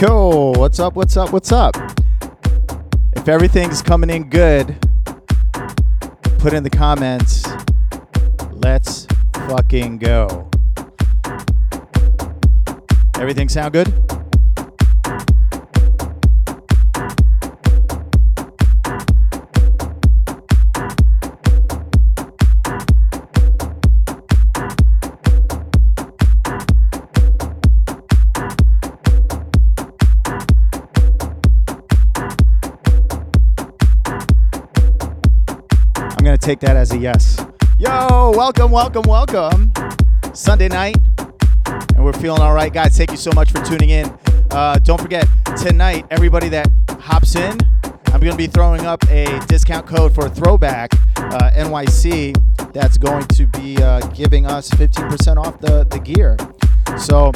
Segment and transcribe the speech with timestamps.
[0.00, 0.94] Yo, what's up?
[0.94, 1.32] What's up?
[1.32, 1.74] What's up?
[3.14, 4.76] If everything's coming in good,
[6.38, 7.46] put in the comments.
[8.52, 9.06] Let's
[9.48, 10.50] fucking go.
[13.14, 13.88] Everything sound good?
[36.46, 37.44] Take that as a yes.
[37.76, 39.72] Yo, welcome, welcome, welcome.
[40.32, 40.96] Sunday night,
[41.66, 42.96] and we're feeling all right, guys.
[42.96, 44.16] Thank you so much for tuning in.
[44.52, 46.70] Uh, don't forget tonight, everybody that
[47.00, 47.58] hops in,
[48.12, 52.40] I'm gonna be throwing up a discount code for Throwback uh, NYC.
[52.72, 56.36] That's going to be uh, giving us 15% off the the gear.
[56.96, 57.32] So,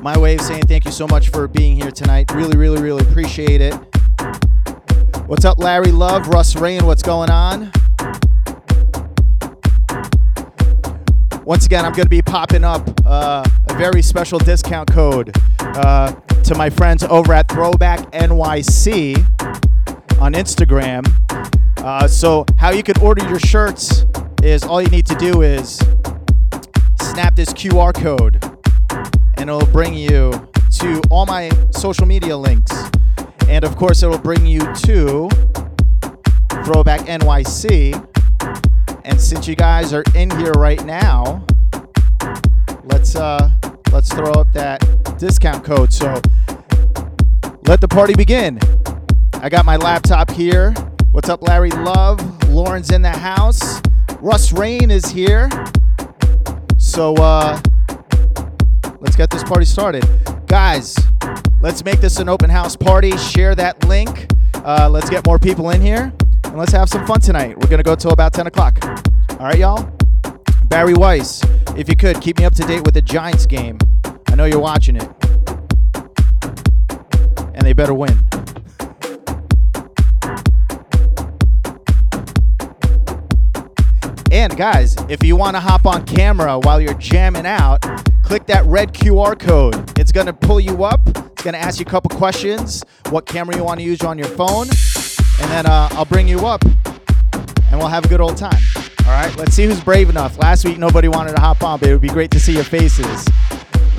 [0.00, 2.32] my way of saying thank you so much for being here tonight.
[2.32, 3.74] Really, really, really appreciate it.
[5.26, 6.86] What's up, Larry Love, Russ Rain?
[6.86, 7.70] What's going on?
[11.48, 16.12] Once again, I'm going to be popping up uh, a very special discount code uh,
[16.42, 19.16] to my friends over at Throwback NYC
[20.20, 21.10] on Instagram.
[21.78, 24.04] Uh, so, how you can order your shirts
[24.42, 25.78] is all you need to do is
[27.00, 28.44] snap this QR code,
[29.38, 30.30] and it'll bring you
[30.80, 32.90] to all my social media links.
[33.48, 35.30] And of course, it'll bring you to
[36.62, 38.04] Throwback NYC.
[39.08, 41.42] And since you guys are in here right now,
[42.84, 43.50] let's uh
[43.90, 44.84] let's throw up that
[45.18, 45.94] discount code.
[45.94, 46.20] So
[47.66, 48.60] let the party begin.
[49.32, 50.74] I got my laptop here.
[51.10, 52.20] What's up, Larry Love?
[52.50, 53.80] Lauren's in the house.
[54.20, 55.48] Russ Rain is here.
[56.76, 57.58] So uh
[59.00, 60.06] let's get this party started.
[60.48, 60.94] Guys,
[61.62, 63.16] let's make this an open house party.
[63.16, 64.26] Share that link.
[64.54, 66.12] Uh, let's get more people in here
[66.44, 67.56] and let's have some fun tonight.
[67.56, 68.78] We're going to go till about 10 o'clock.
[68.82, 69.90] All right, y'all?
[70.64, 71.42] Barry Weiss,
[71.76, 73.78] if you could, keep me up to date with the Giants game.
[74.28, 75.08] I know you're watching it.
[77.54, 78.18] And they better win.
[84.30, 87.80] And guys, if you want to hop on camera while you're jamming out,
[88.22, 89.98] click that red QR code.
[89.98, 91.00] It's going to pull you up.
[91.08, 94.18] It's going to ask you a couple questions, what camera you want to use on
[94.18, 94.66] your phone,
[95.40, 98.60] and then uh, I'll bring you up and we'll have a good old time.
[99.06, 100.38] All right, let's see who's brave enough.
[100.38, 102.64] Last week, nobody wanted to hop on, but it would be great to see your
[102.64, 103.26] faces.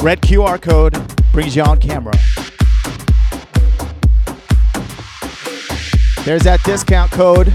[0.01, 0.95] Red QR code
[1.31, 2.13] brings you on camera.
[6.25, 7.47] There's that discount code.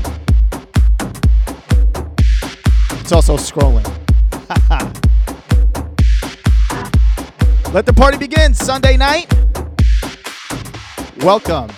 [3.01, 3.85] It's also scrolling.
[7.73, 8.55] Let the party begin.
[8.55, 9.33] Sunday night.
[11.23, 11.71] Welcome.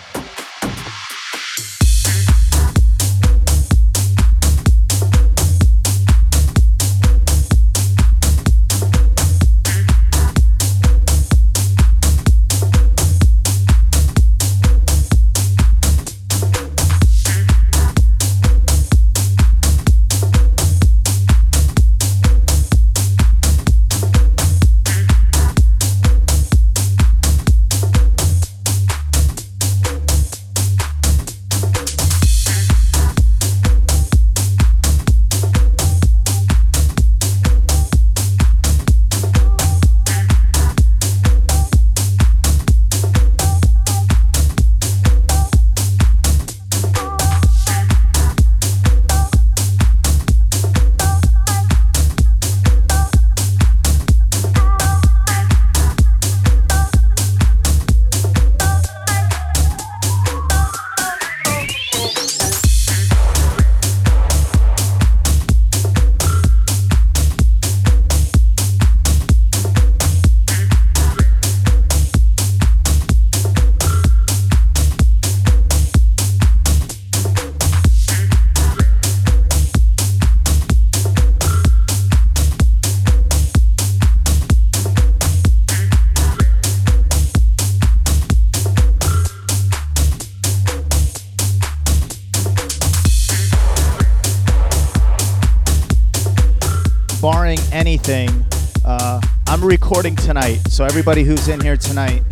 [100.77, 102.23] So everybody who's in here tonight,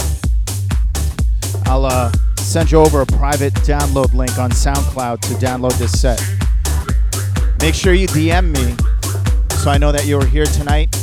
[1.65, 6.23] I'll uh, send you over a private download link on SoundCloud to download this set.
[7.63, 8.77] Make sure you DM me
[9.57, 10.95] so I know that you were here tonight,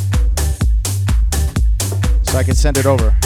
[2.21, 3.17] so I can send it over.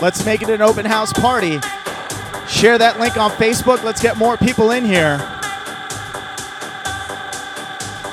[0.00, 1.58] Let's make it an open house party.
[2.48, 3.82] Share that link on Facebook.
[3.82, 5.18] Let's get more people in here.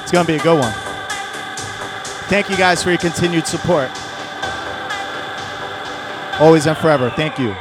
[0.01, 0.73] It's going to be a good one.
[2.29, 3.89] Thank you guys for your continued support.
[6.39, 7.09] Always and forever.
[7.11, 7.55] Thank you.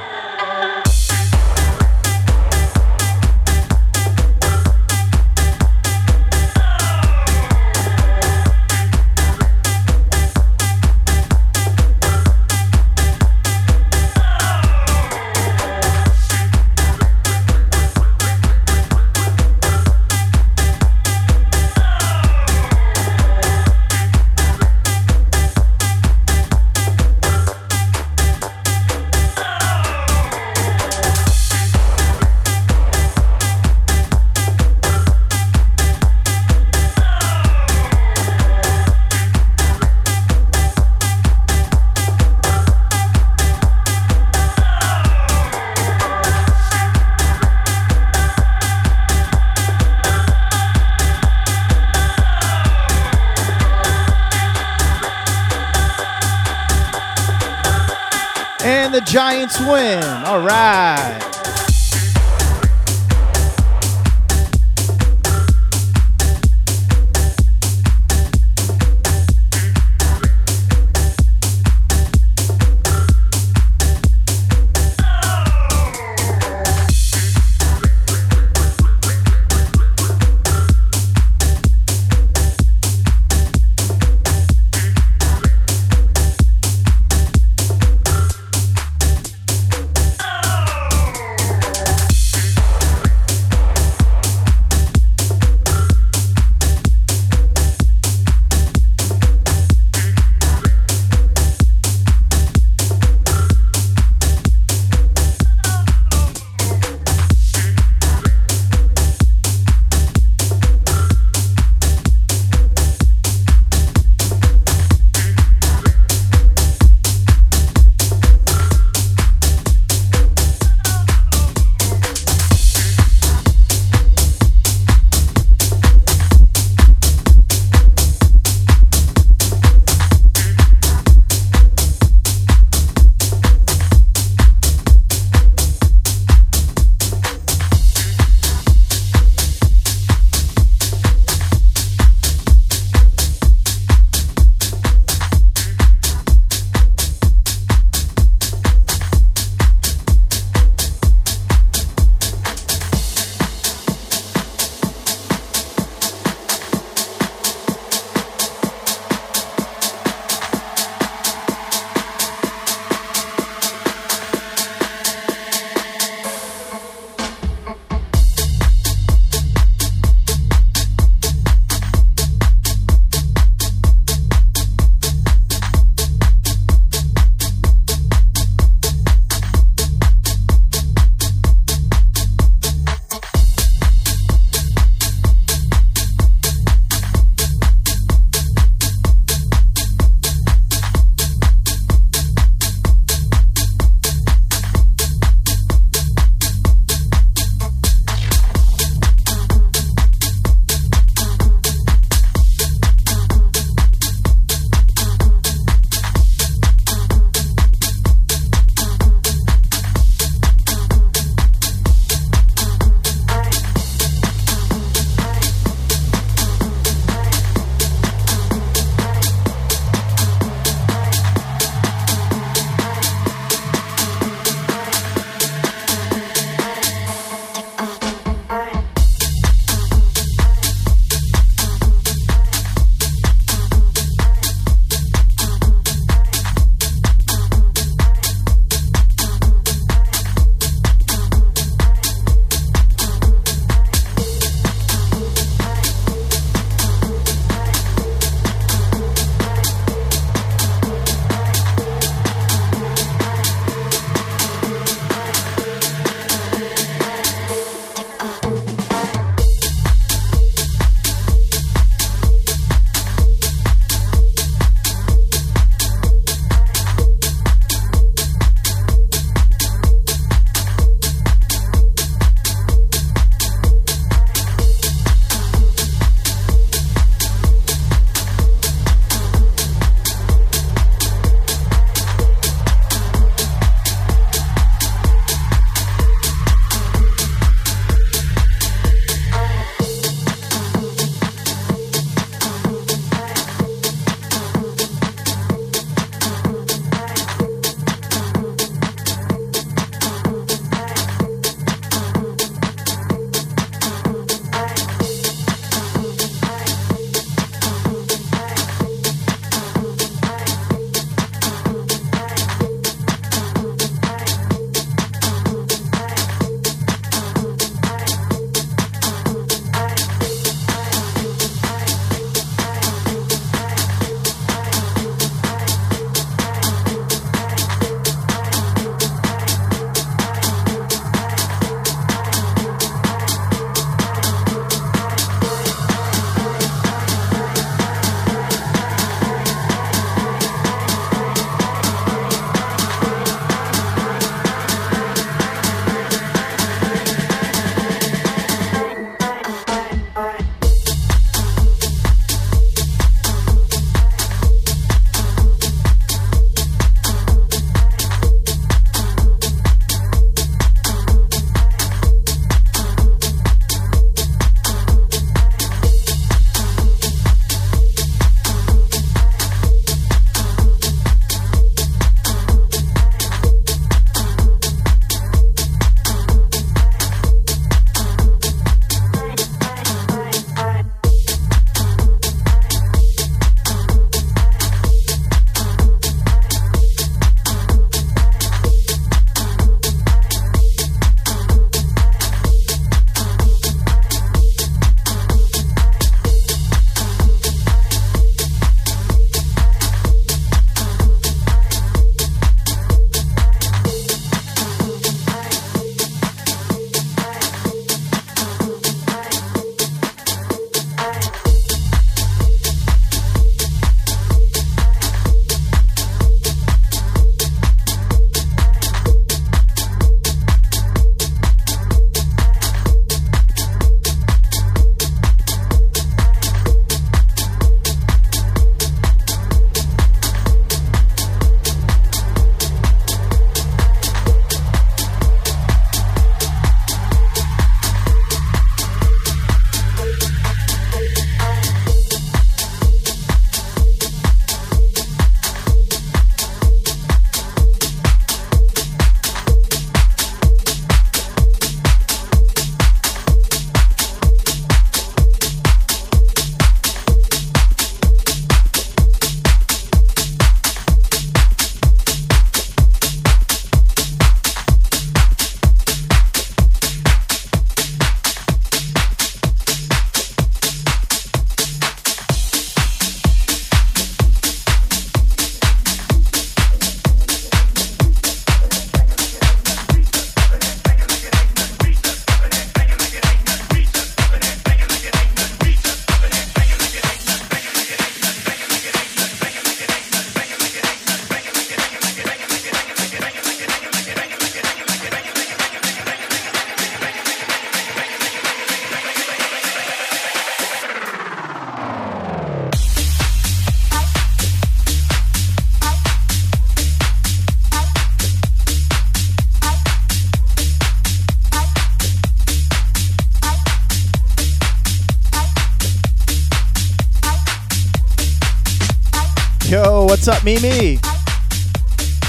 [520.45, 520.99] Mimi?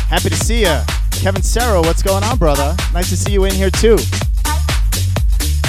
[0.07, 0.79] Happy to see you.
[1.11, 2.75] Kevin Serra, what's going on, brother?
[2.93, 3.97] Nice to see you in here too.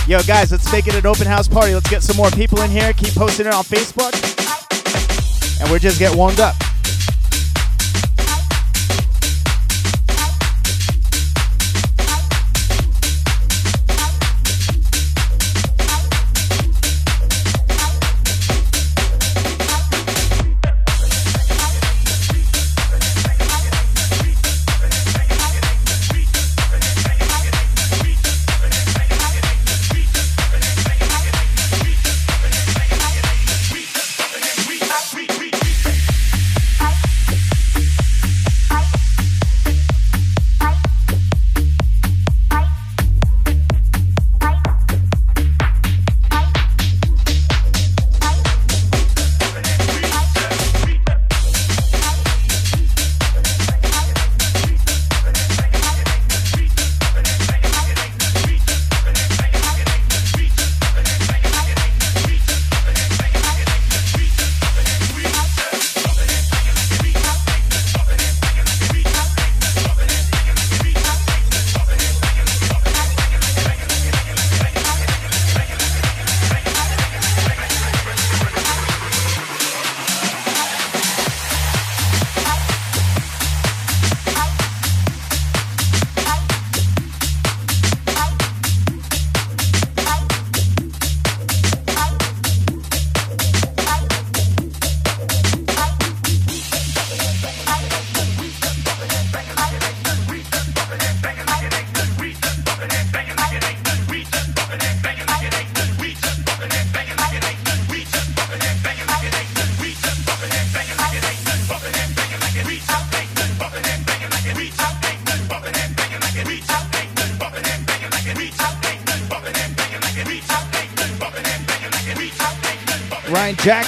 [0.07, 1.73] Yo, guys, let's make it an open house party.
[1.73, 2.93] Let's get some more people in here.
[2.93, 4.13] Keep posting it on Facebook.
[5.61, 6.55] And we're just get warmed up.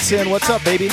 [0.08, 0.88] What's up, baby?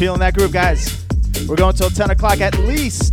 [0.00, 1.04] Feeling that groove, guys.
[1.46, 3.09] We're going till 10 o'clock at least.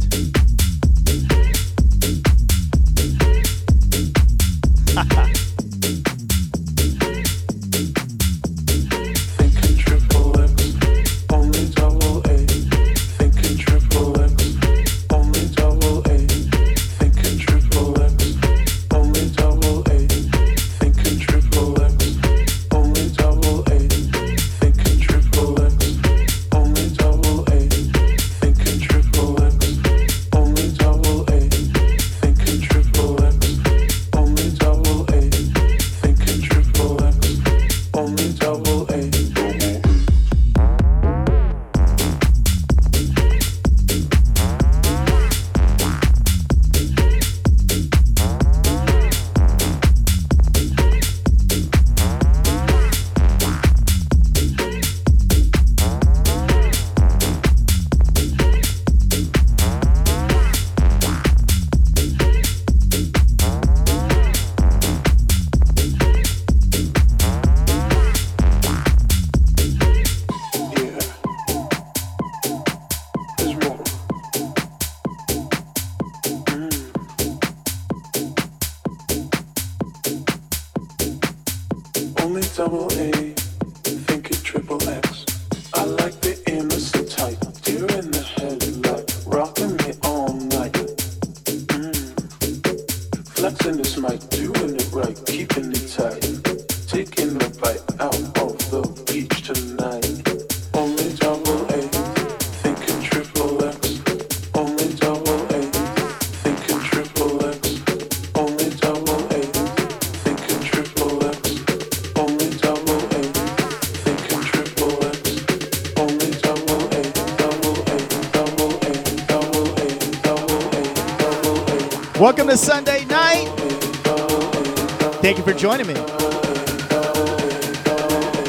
[125.48, 125.94] For joining me.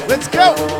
[0.09, 0.78] Let's go.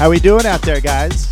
[0.00, 1.30] How we doing out there, guys?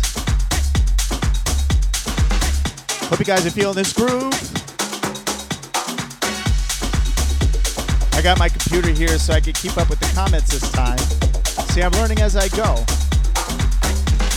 [3.09, 4.31] Hope you guys are feeling this groove.
[8.13, 10.99] I got my computer here so I can keep up with the comments this time.
[11.73, 12.85] See, I'm learning as I go.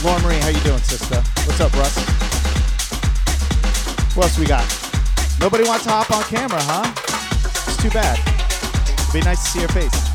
[0.03, 1.17] Laura Marie, how you doing, sister?
[1.45, 1.95] What's up, Russ?
[4.15, 4.65] Who else we got?
[5.41, 6.91] Nobody wants to hop on camera, huh?
[7.69, 8.19] It's too bad.
[8.99, 10.12] It'd be nice to see your face.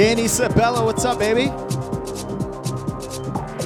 [0.00, 1.48] Danny Sabella, what's up, baby?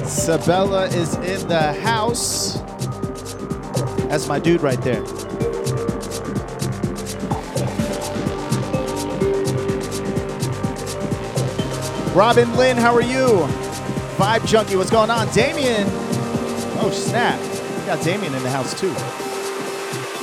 [0.05, 2.59] Sabella is in the house.
[4.09, 5.01] That's my dude right there.
[12.13, 13.47] Robin Lynn, how are you?
[14.17, 15.29] Vibe Junkie, what's going on?
[15.29, 15.87] Damien.
[16.81, 17.39] Oh, snap.
[17.79, 18.91] We got Damien in the house, too.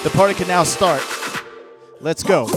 [0.03, 1.03] The party can now start.
[2.03, 2.51] Let's go.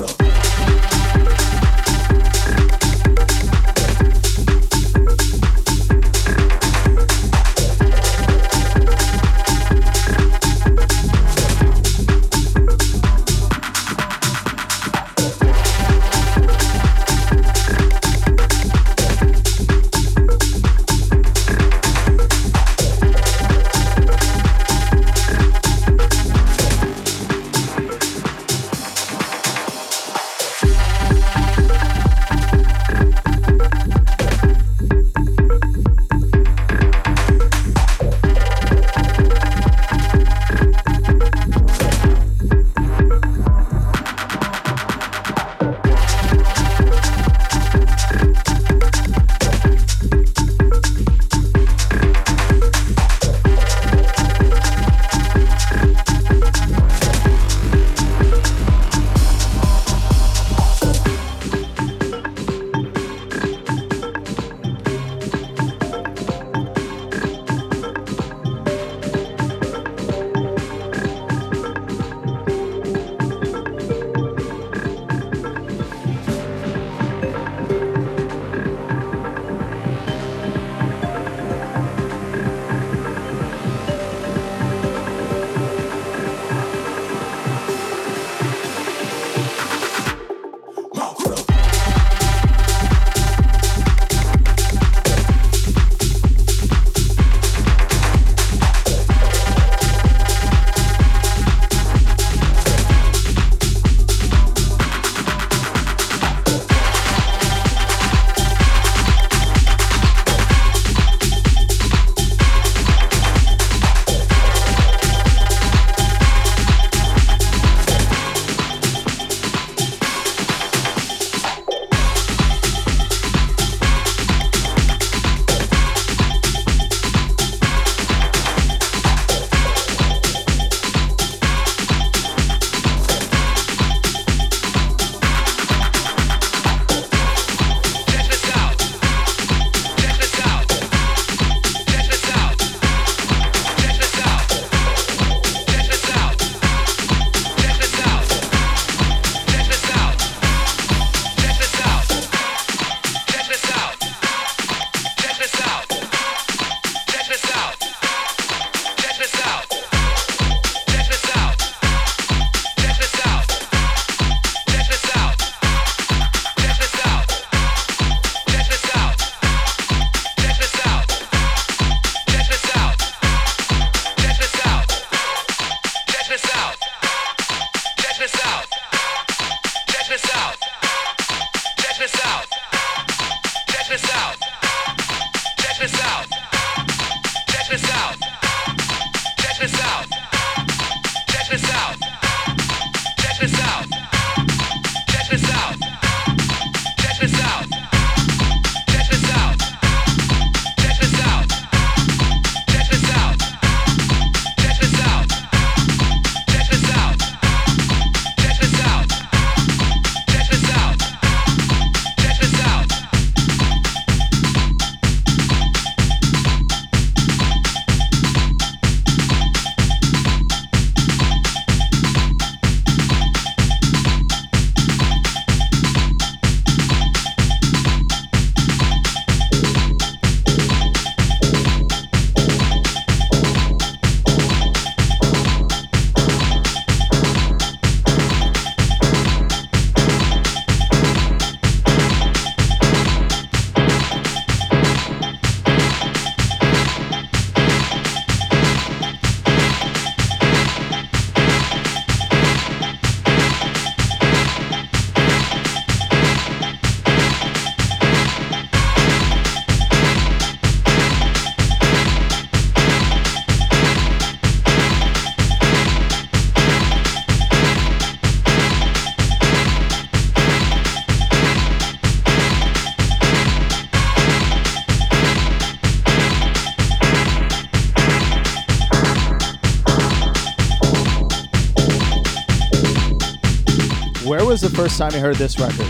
[284.70, 285.86] The first time you heard this record?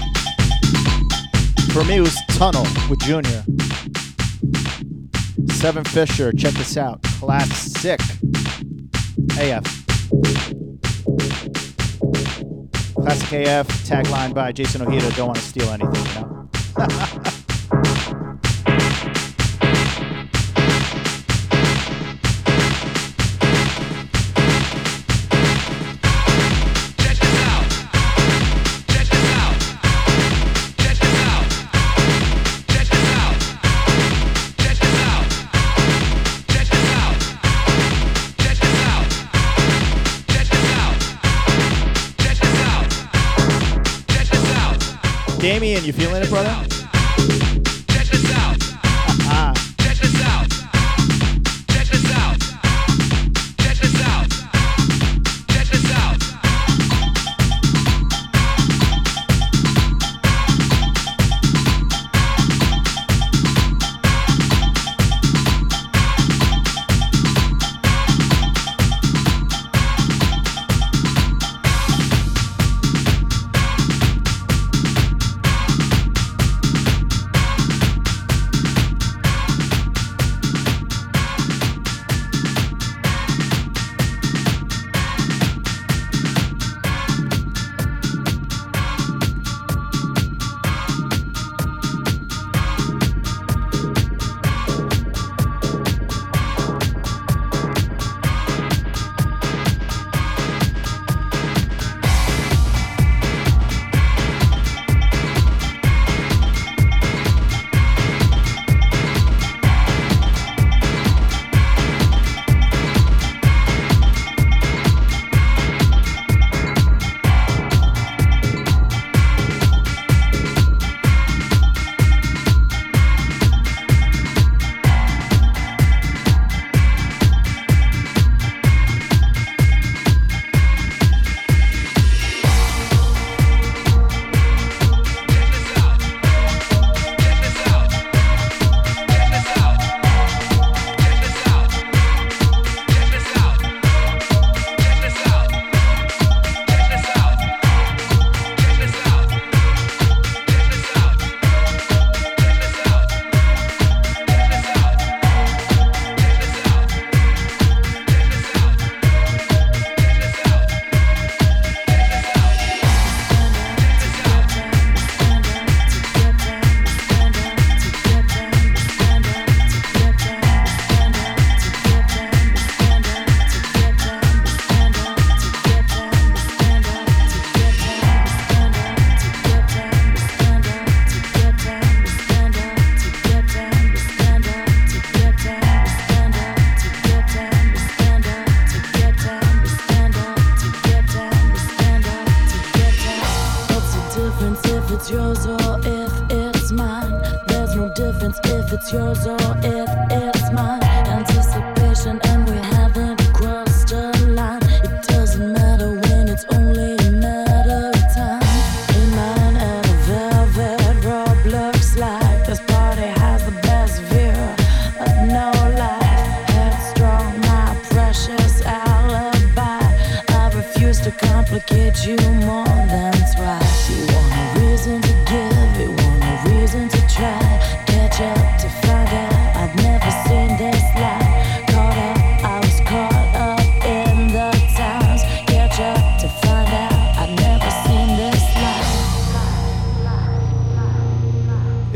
[1.71, 3.45] For me, it was Tunnel with Junior.
[5.53, 7.01] Seven Fisher, check this out.
[7.03, 8.01] Classic.
[9.39, 9.63] AF.
[12.95, 16.24] Classic AF, tagline by Jason Ojeda, don't want to steal anything, you know?
[45.65, 46.74] Damien, you feeling it, brother?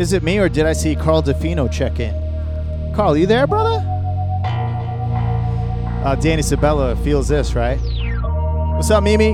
[0.09, 2.15] Is it me or did I see Carl Defino check in?
[2.95, 3.85] Carl, you there, brother?
[6.03, 7.77] Uh, Danny Sabella feels this, right?
[8.73, 9.33] What's up, Mimi?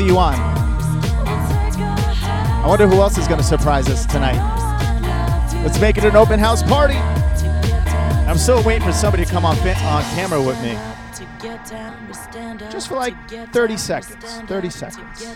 [0.00, 0.34] see you on.
[2.62, 4.40] I wonder who else is going to surprise us tonight.
[5.62, 6.94] Let's make it an open house party.
[6.94, 10.78] I'm still waiting for somebody to come on, on camera with me.
[12.70, 13.14] Just for like
[13.52, 14.24] 30 seconds.
[14.24, 15.26] 30 seconds.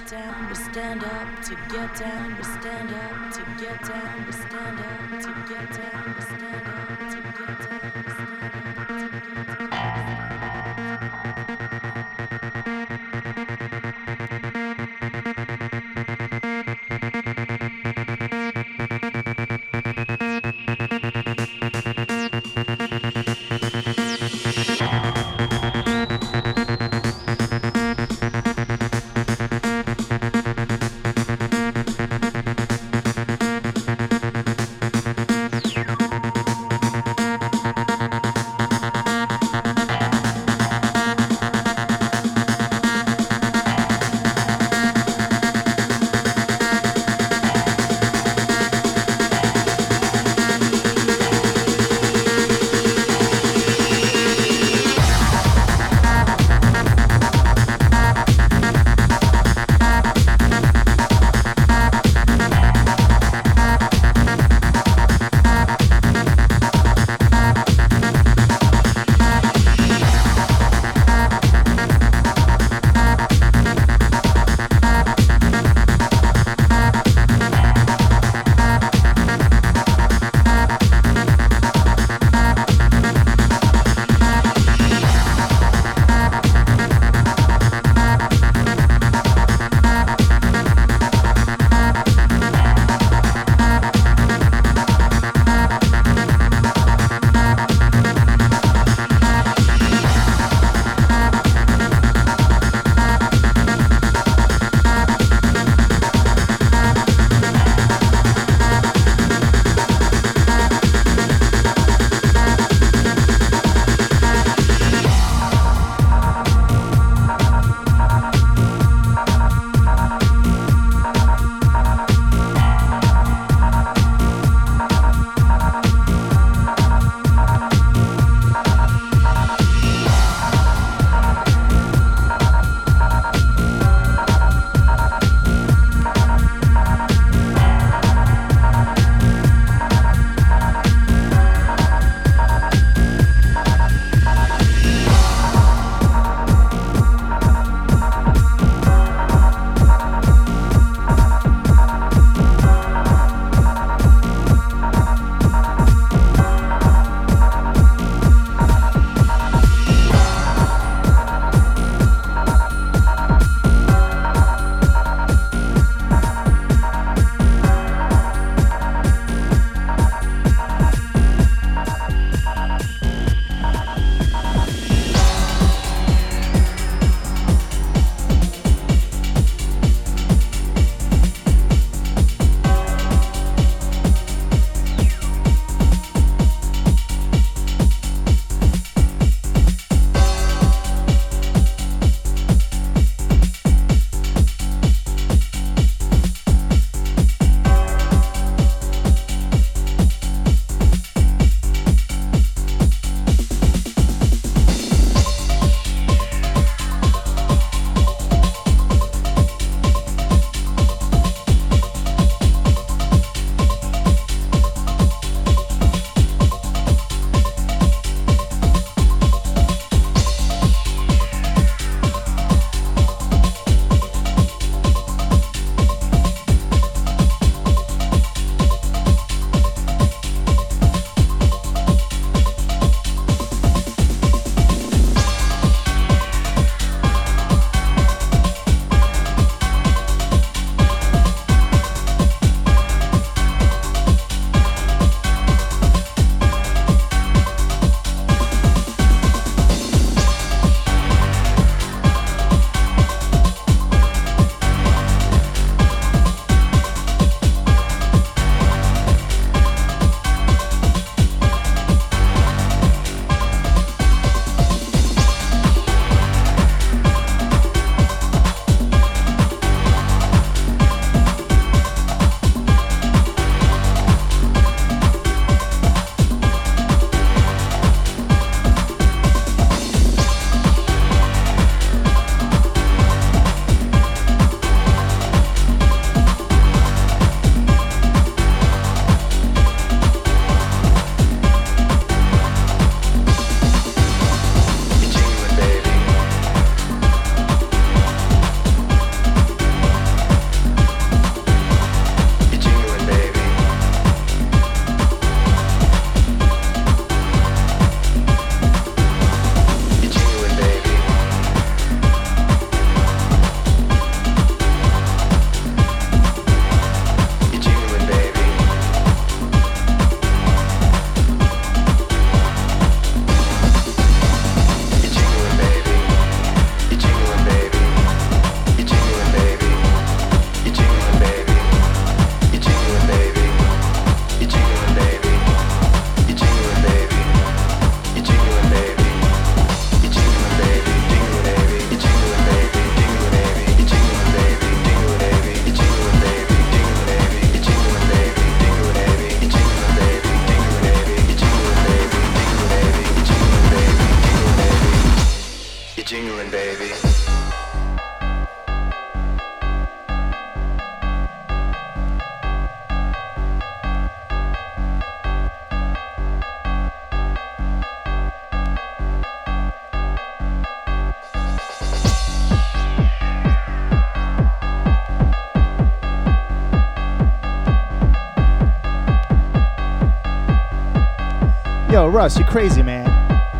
[382.14, 383.06] Russ, you're crazy, man.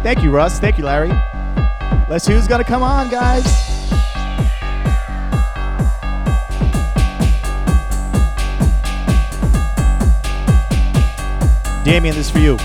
[0.05, 0.61] Thank you, Russ.
[0.61, 1.09] Thank you, Larry.
[2.09, 3.42] Let's see who's gonna come on, guys.
[11.84, 12.57] Damien, this is for you.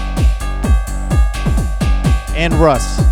[2.36, 3.09] And Russ.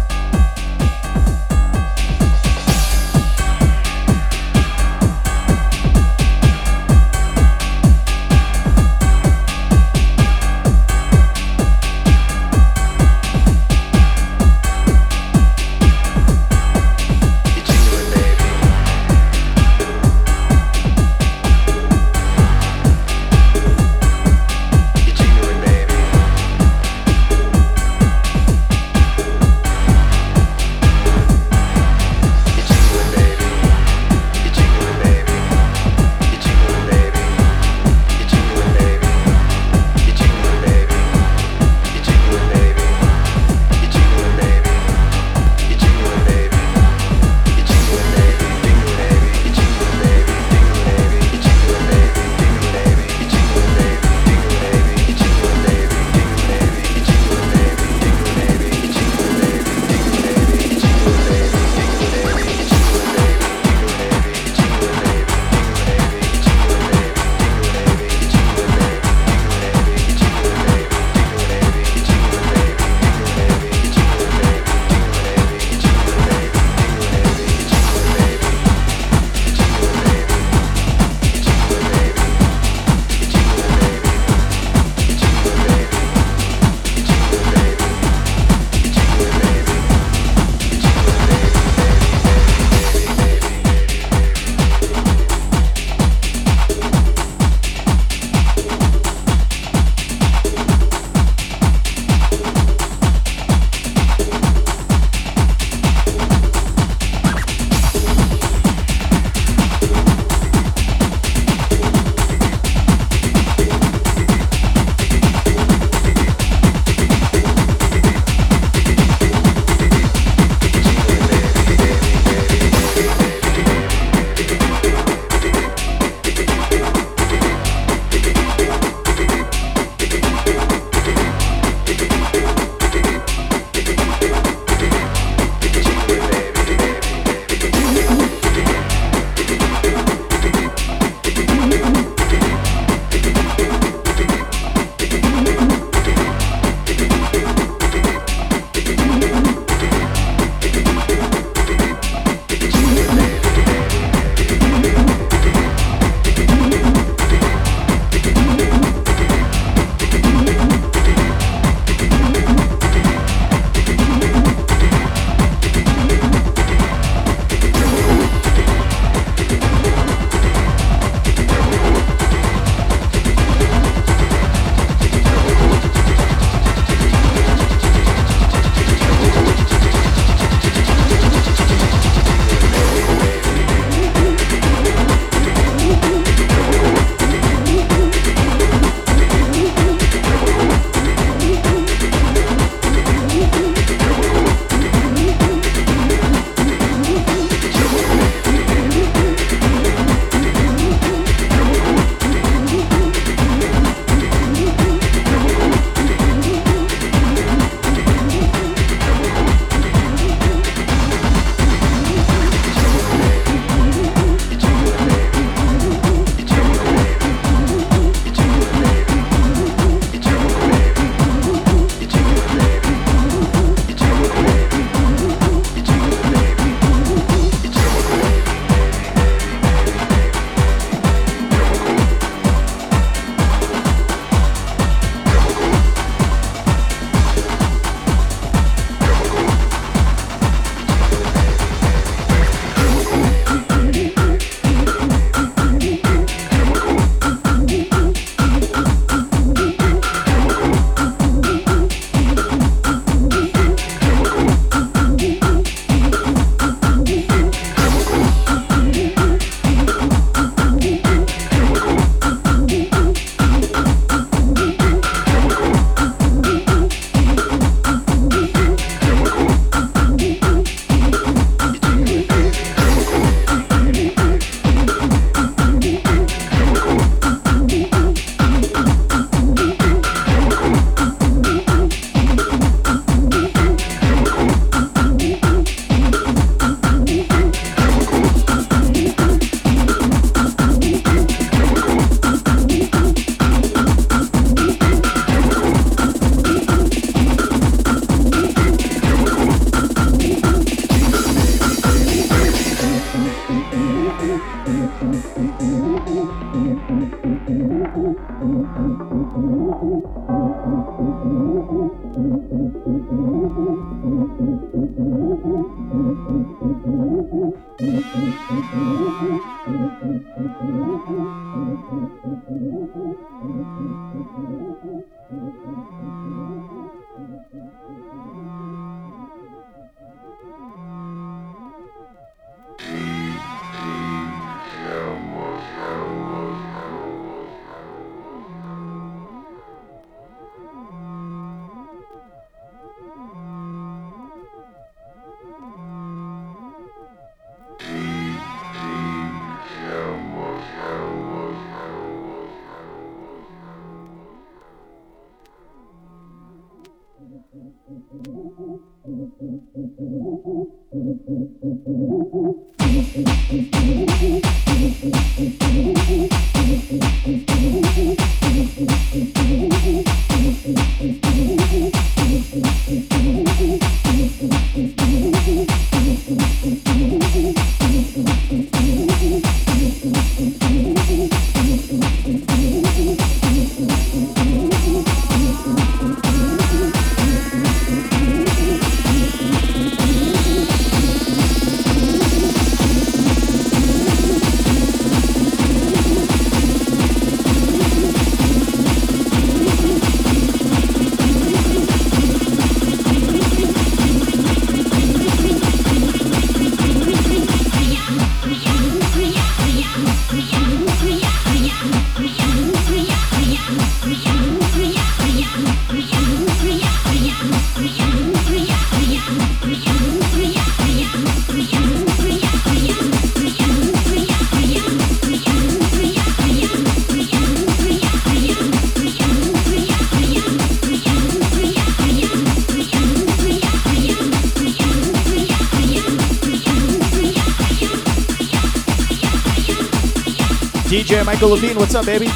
[441.27, 442.27] Michael Levine, what's up, baby?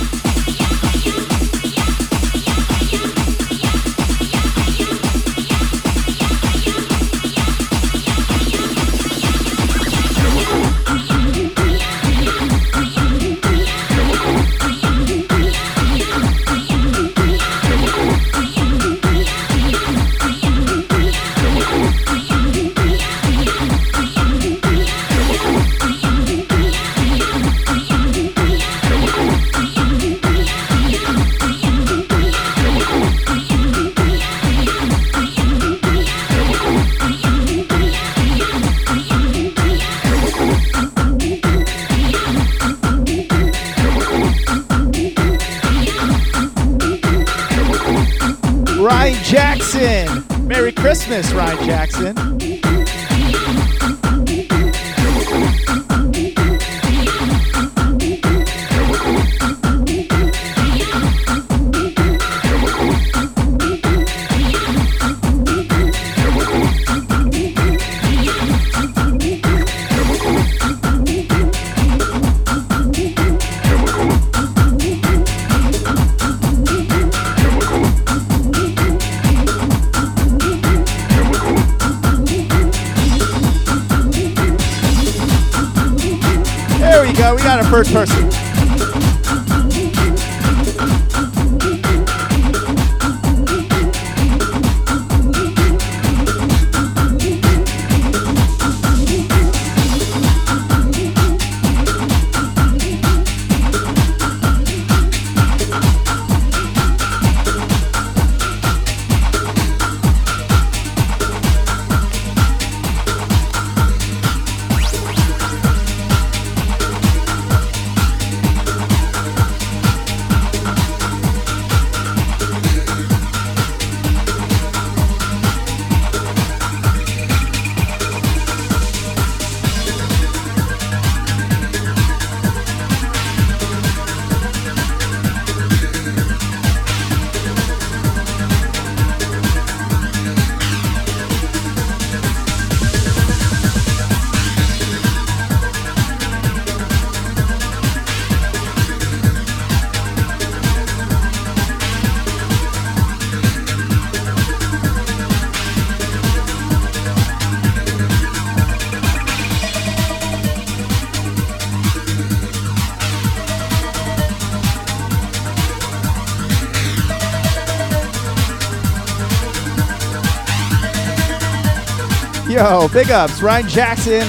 [172.62, 173.42] Yo, big ups.
[173.42, 174.22] Ryan Jackson,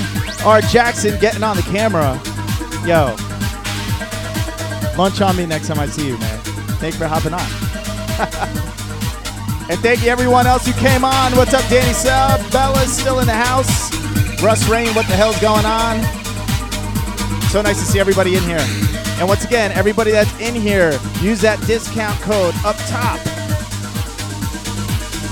[0.43, 0.63] R.
[0.63, 2.19] Jackson getting on the camera.
[2.87, 3.15] Yo.
[4.97, 6.39] Lunch on me next time I see you, man.
[6.81, 7.41] Thanks for hopping on.
[9.71, 11.37] and thank you everyone else who came on.
[11.37, 12.41] What's up, Danny Sub?
[12.51, 13.93] Bella's still in the house.
[14.43, 16.01] Russ Rain, what the hell's going on?
[17.51, 18.65] So nice to see everybody in here.
[19.19, 23.21] And once again, everybody that's in here, use that discount code up top.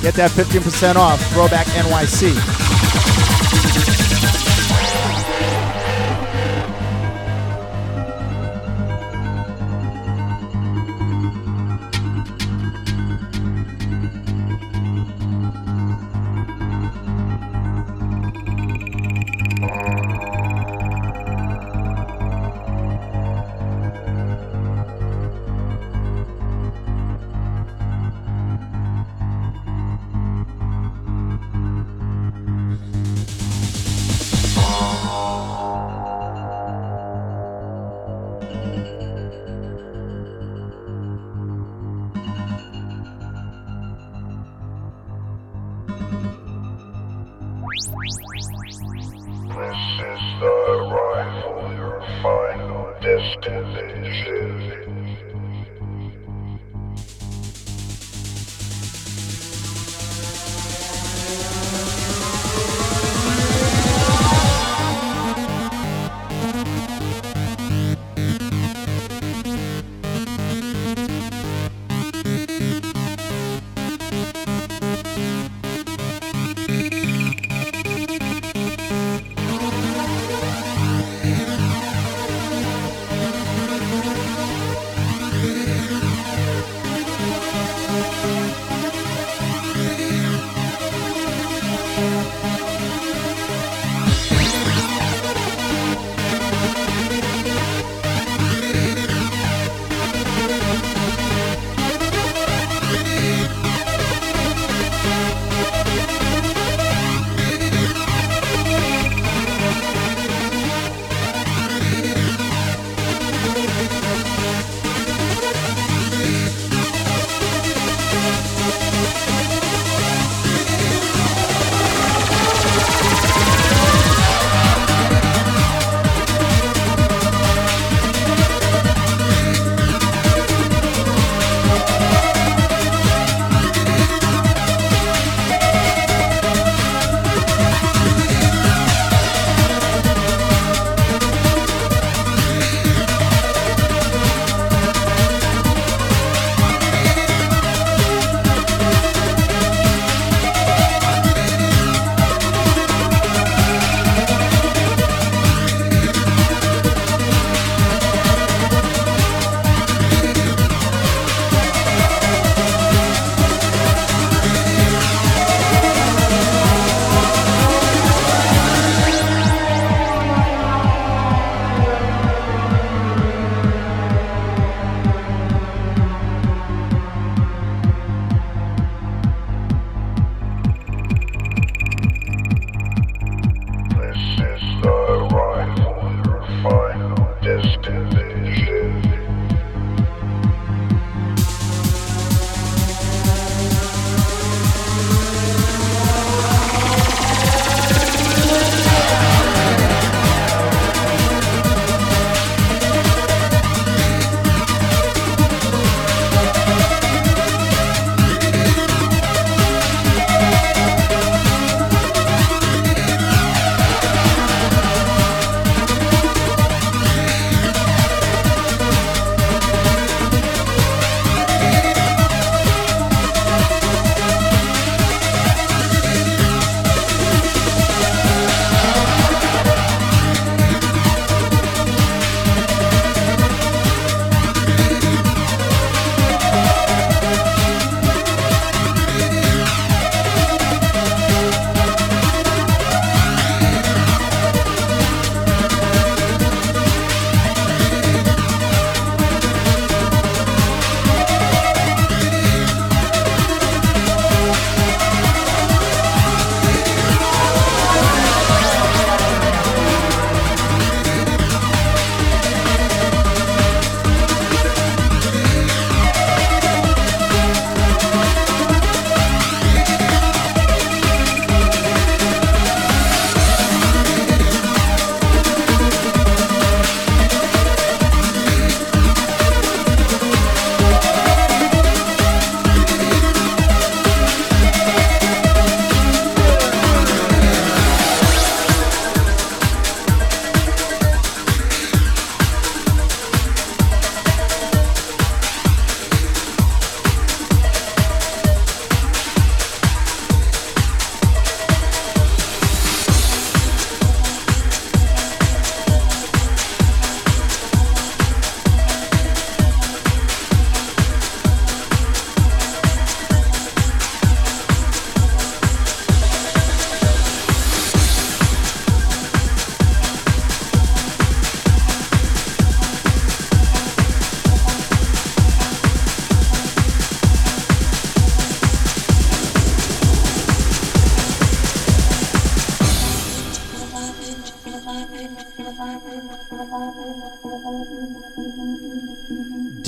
[0.03, 2.50] Get that 15% off, Throwback NYC.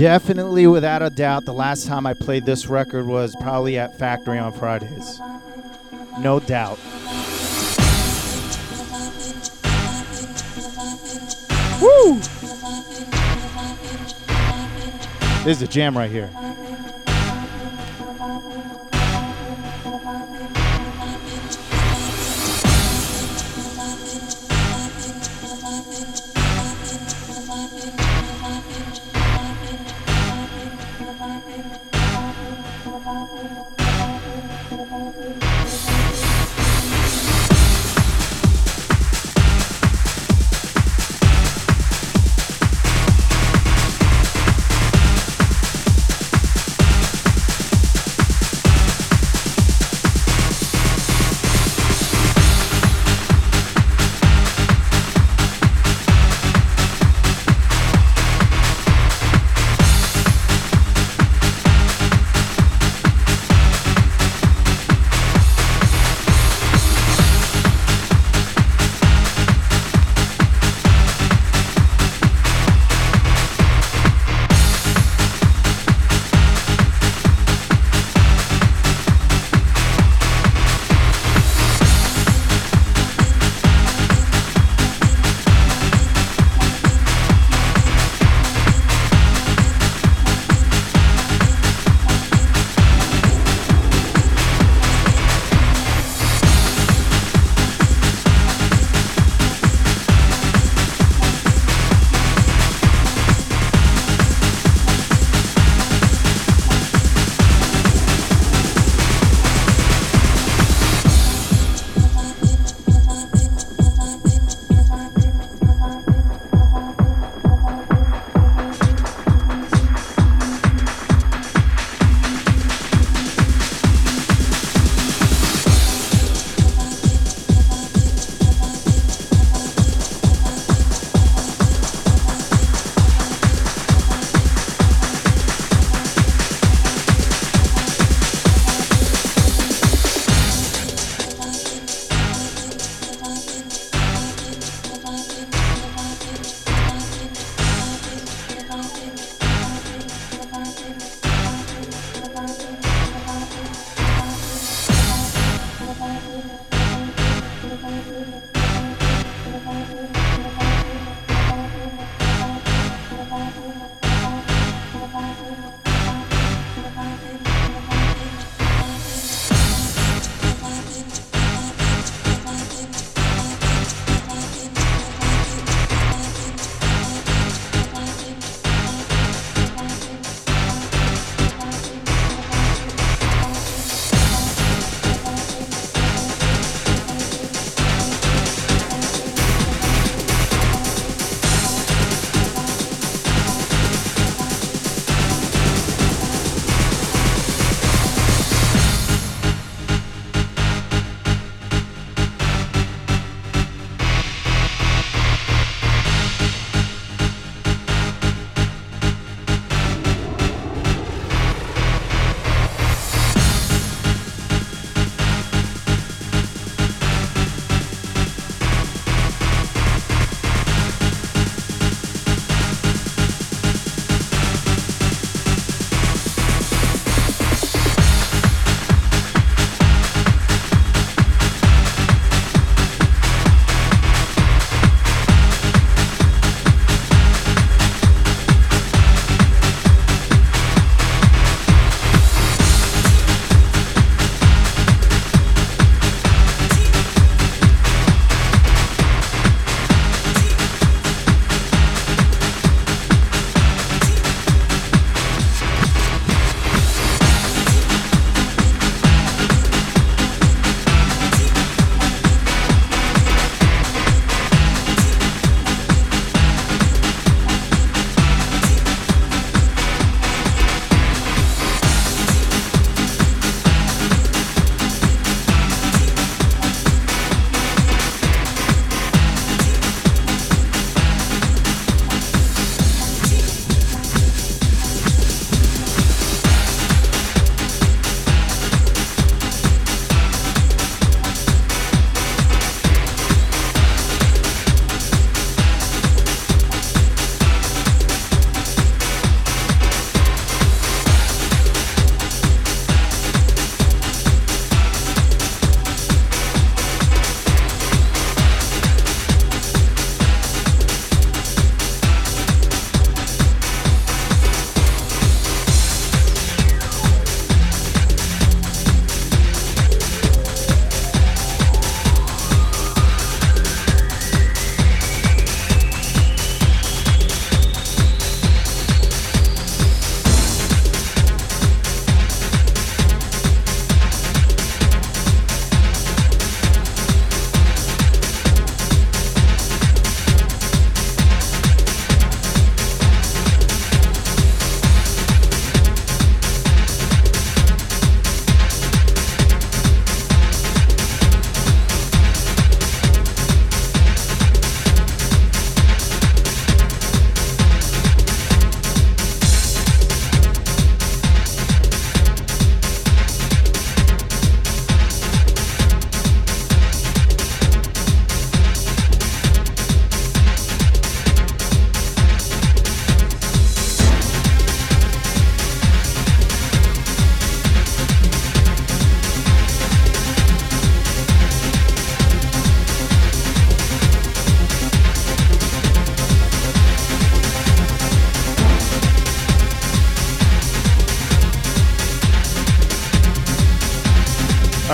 [0.03, 4.37] Definitely, without a doubt, the last time I played this record was probably at Factory
[4.37, 5.21] on Fridays.
[6.19, 6.77] No doubt.
[11.81, 12.17] Woo!
[15.45, 16.31] This is a jam right here.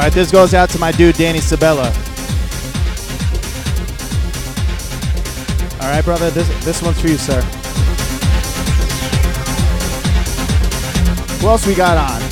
[0.09, 1.93] Right, this goes out to my dude Danny Sabella.
[5.83, 7.43] All right, brother, this this one's for you, sir.
[11.41, 12.23] Who else we got on?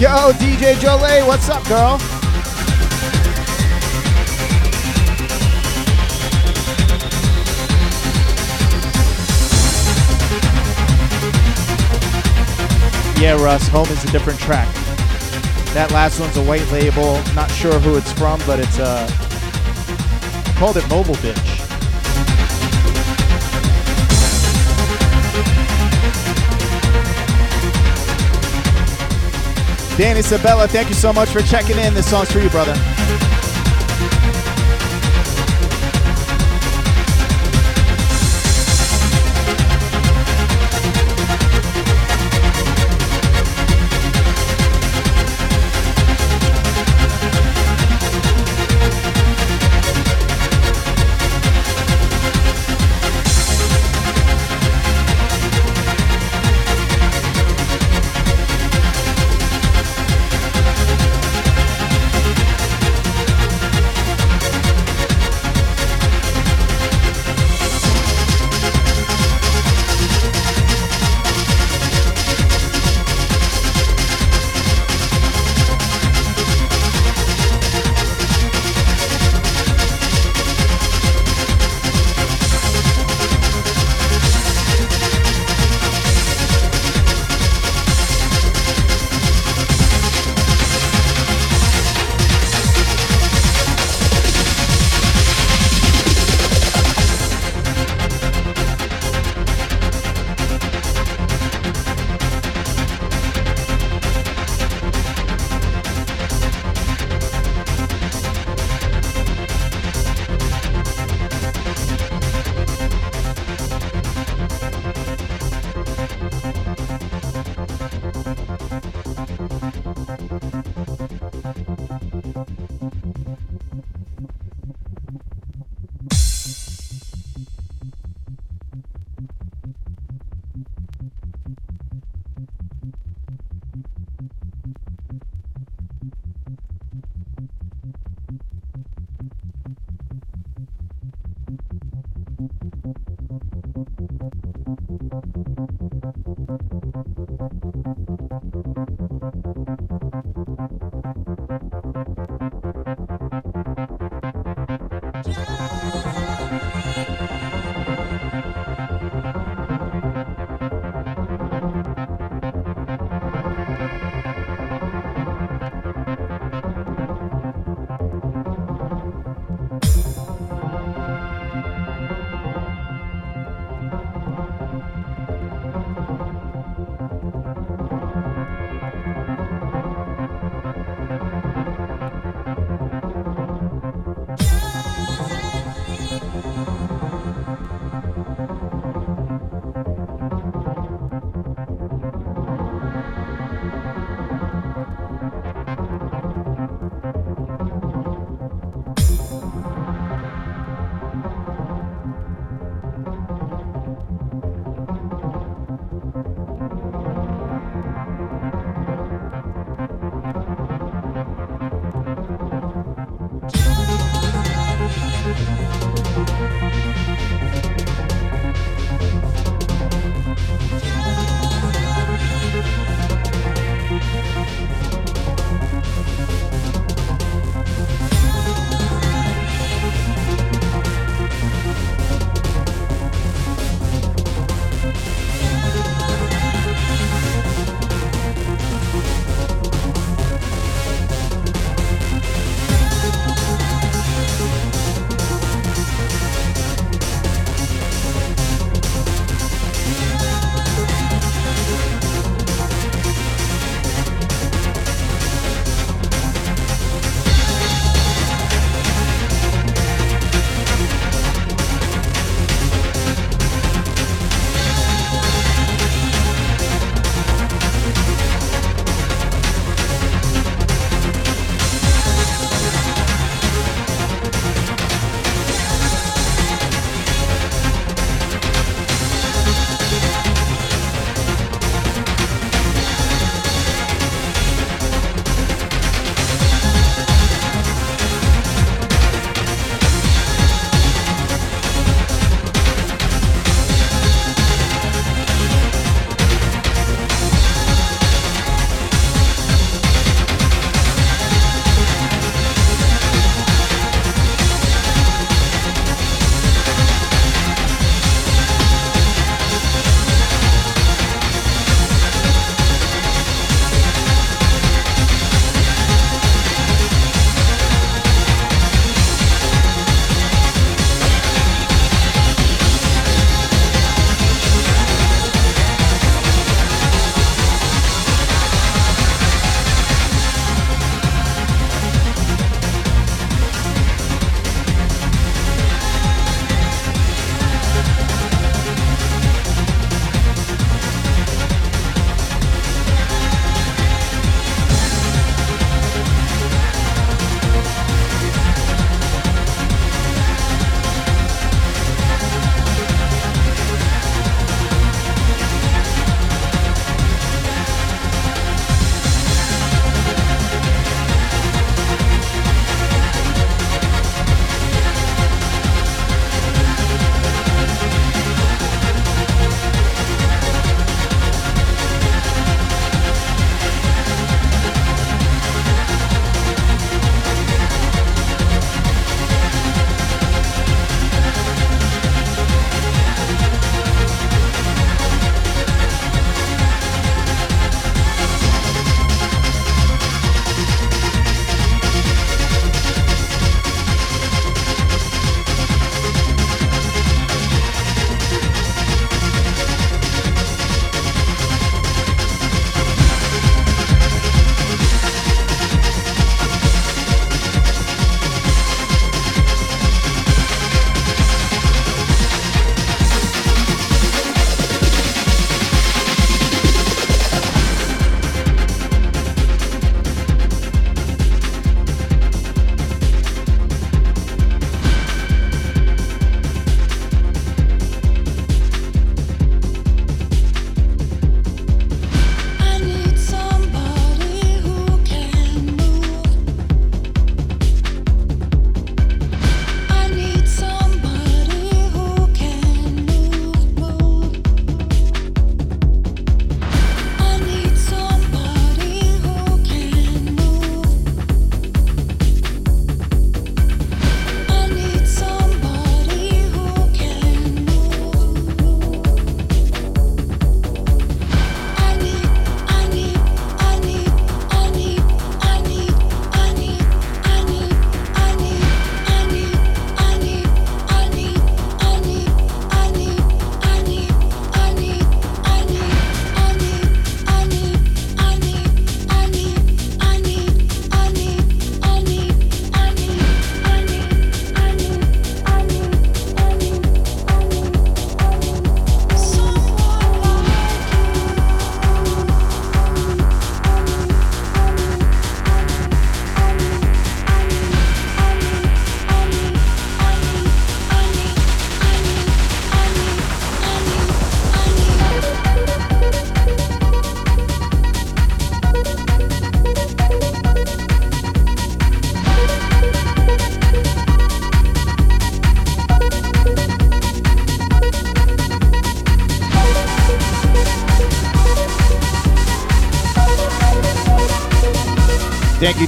[0.00, 1.98] Yo, DJ Jolie, what's up, girl?
[13.20, 14.89] Yeah, Russ, Home is a different track.
[15.72, 17.22] That last one's a white label.
[17.34, 19.06] Not sure who it's from, but it's uh
[20.56, 21.36] called it Mobile Bitch.
[29.96, 31.94] Danny Sabella, thank you so much for checking in.
[31.94, 32.74] This song's for you, brother.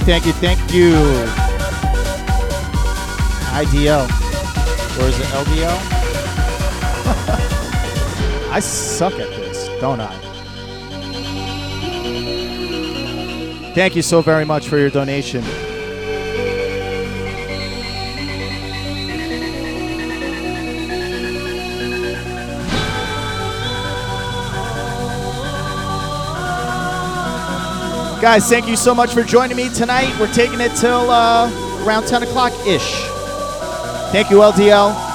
[0.05, 0.91] Thank you, thank you.
[3.53, 4.03] IDL.
[4.99, 5.77] Or is it LDL?
[8.51, 10.13] I suck at this, don't I?
[13.73, 15.41] Thank you so very much for your donation.
[28.23, 30.17] Guys, thank you so much for joining me tonight.
[30.17, 31.51] We're taking it till uh,
[31.85, 33.03] around 10 o'clock ish.
[34.13, 35.12] Thank you, LDL.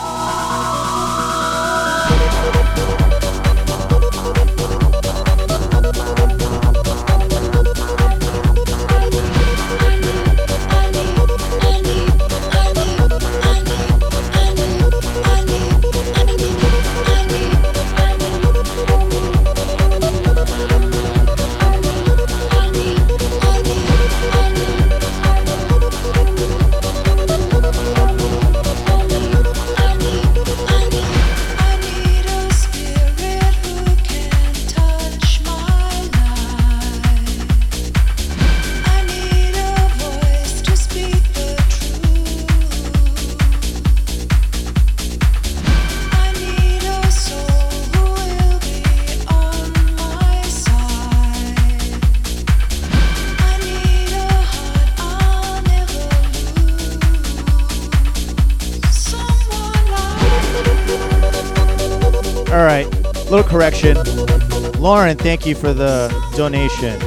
[64.89, 66.99] Lauren, thank you for the donation.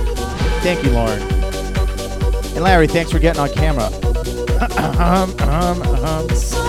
[0.61, 1.19] Thank you, Lauren.
[2.53, 3.87] And Larry, thanks for getting on camera.
[4.99, 6.60] um, um, um.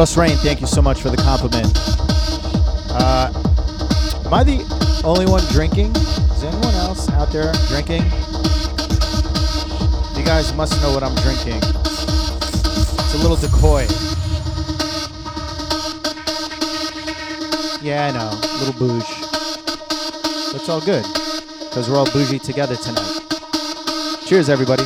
[0.00, 1.70] Russ Rain, thank you so much for the compliment.
[2.90, 3.30] Uh,
[4.24, 5.94] am I the only one drinking?
[5.94, 8.04] Is anyone else out there drinking?
[10.16, 11.58] You guys must know what I'm drinking.
[11.58, 13.84] It's a little decoy.
[17.82, 18.30] Yeah, I know.
[18.32, 19.04] A little bouge.
[20.54, 21.04] It's all good.
[21.68, 23.20] Because we're all bougie together tonight.
[24.24, 24.84] Cheers, everybody.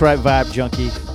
[0.00, 1.09] That's right, Vibe Junkie.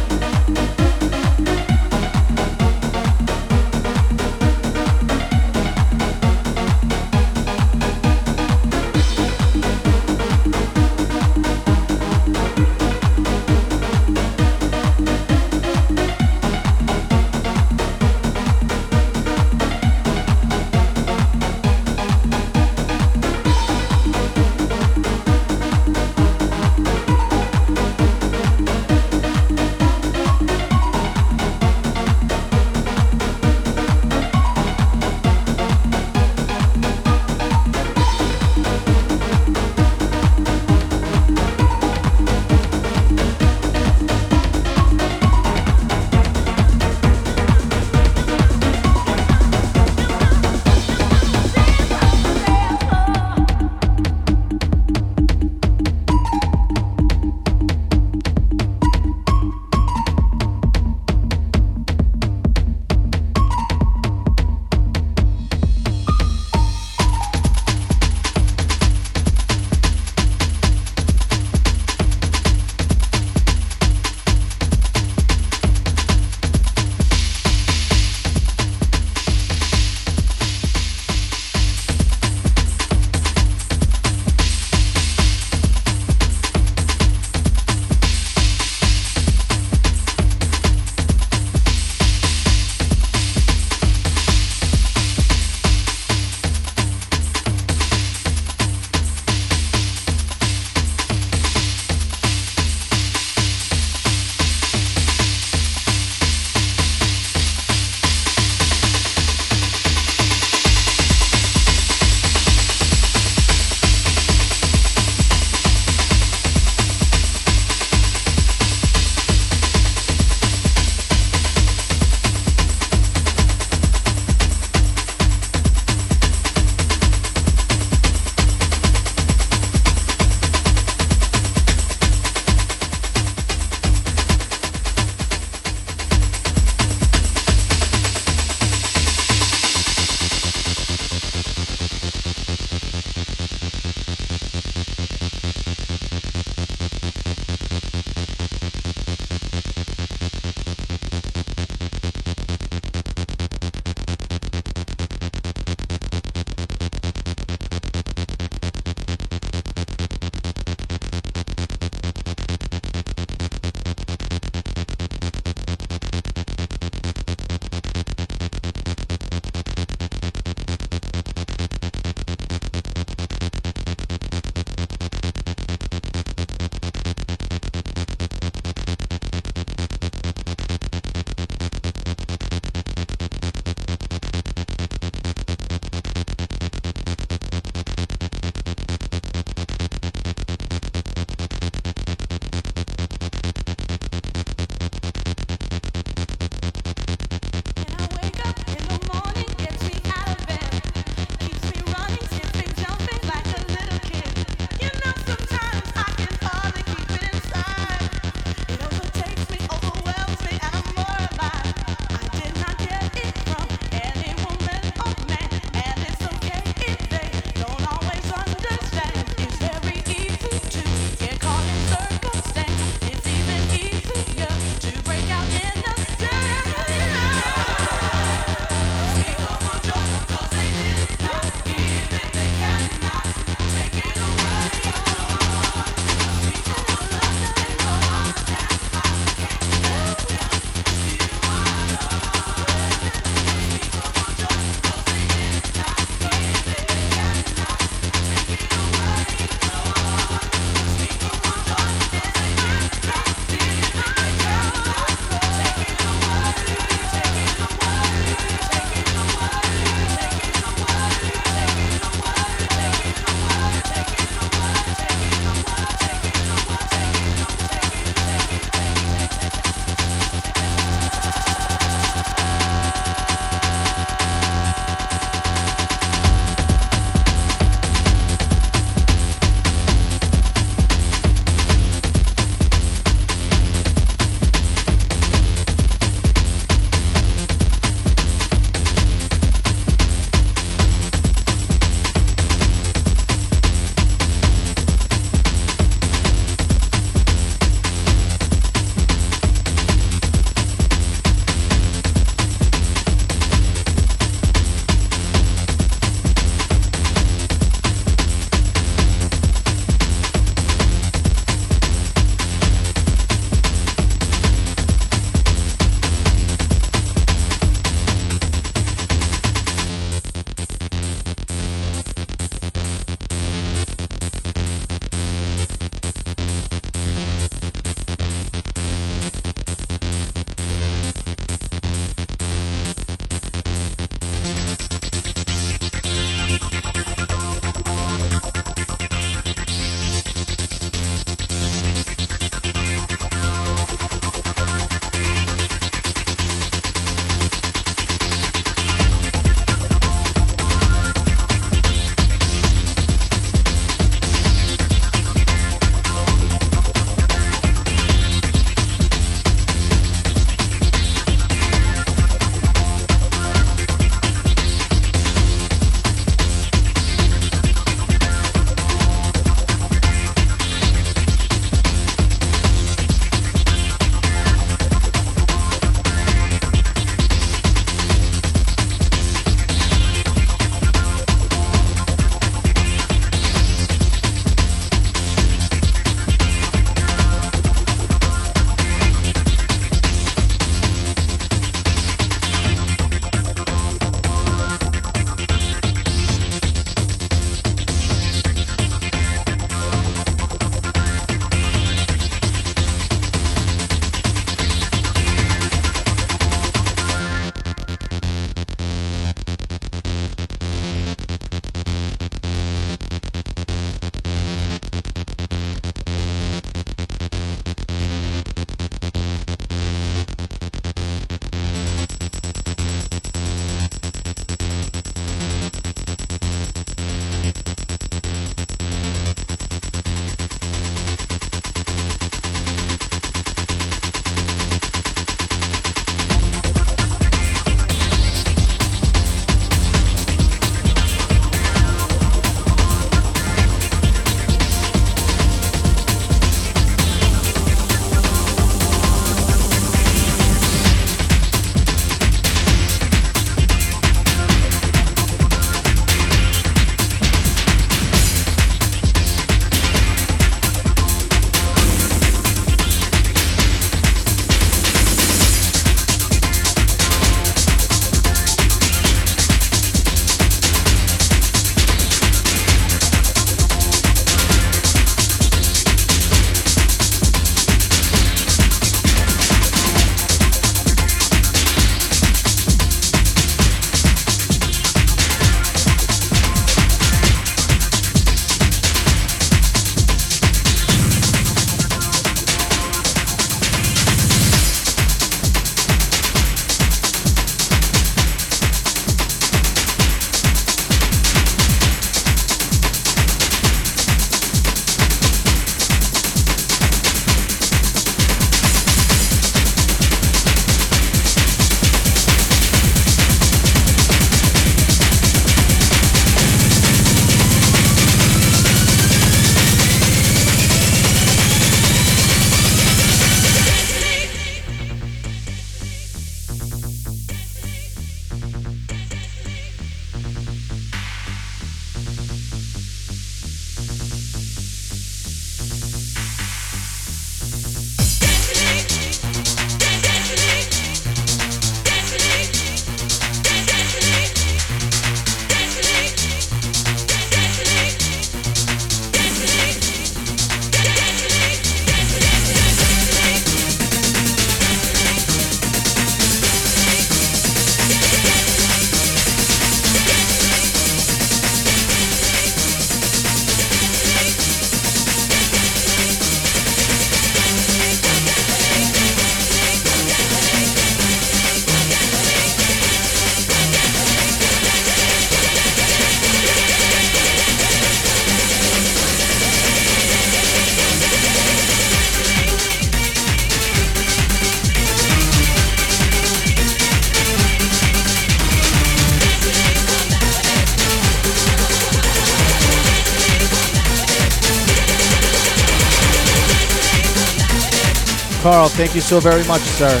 [598.74, 600.00] Thank you so very much, sir.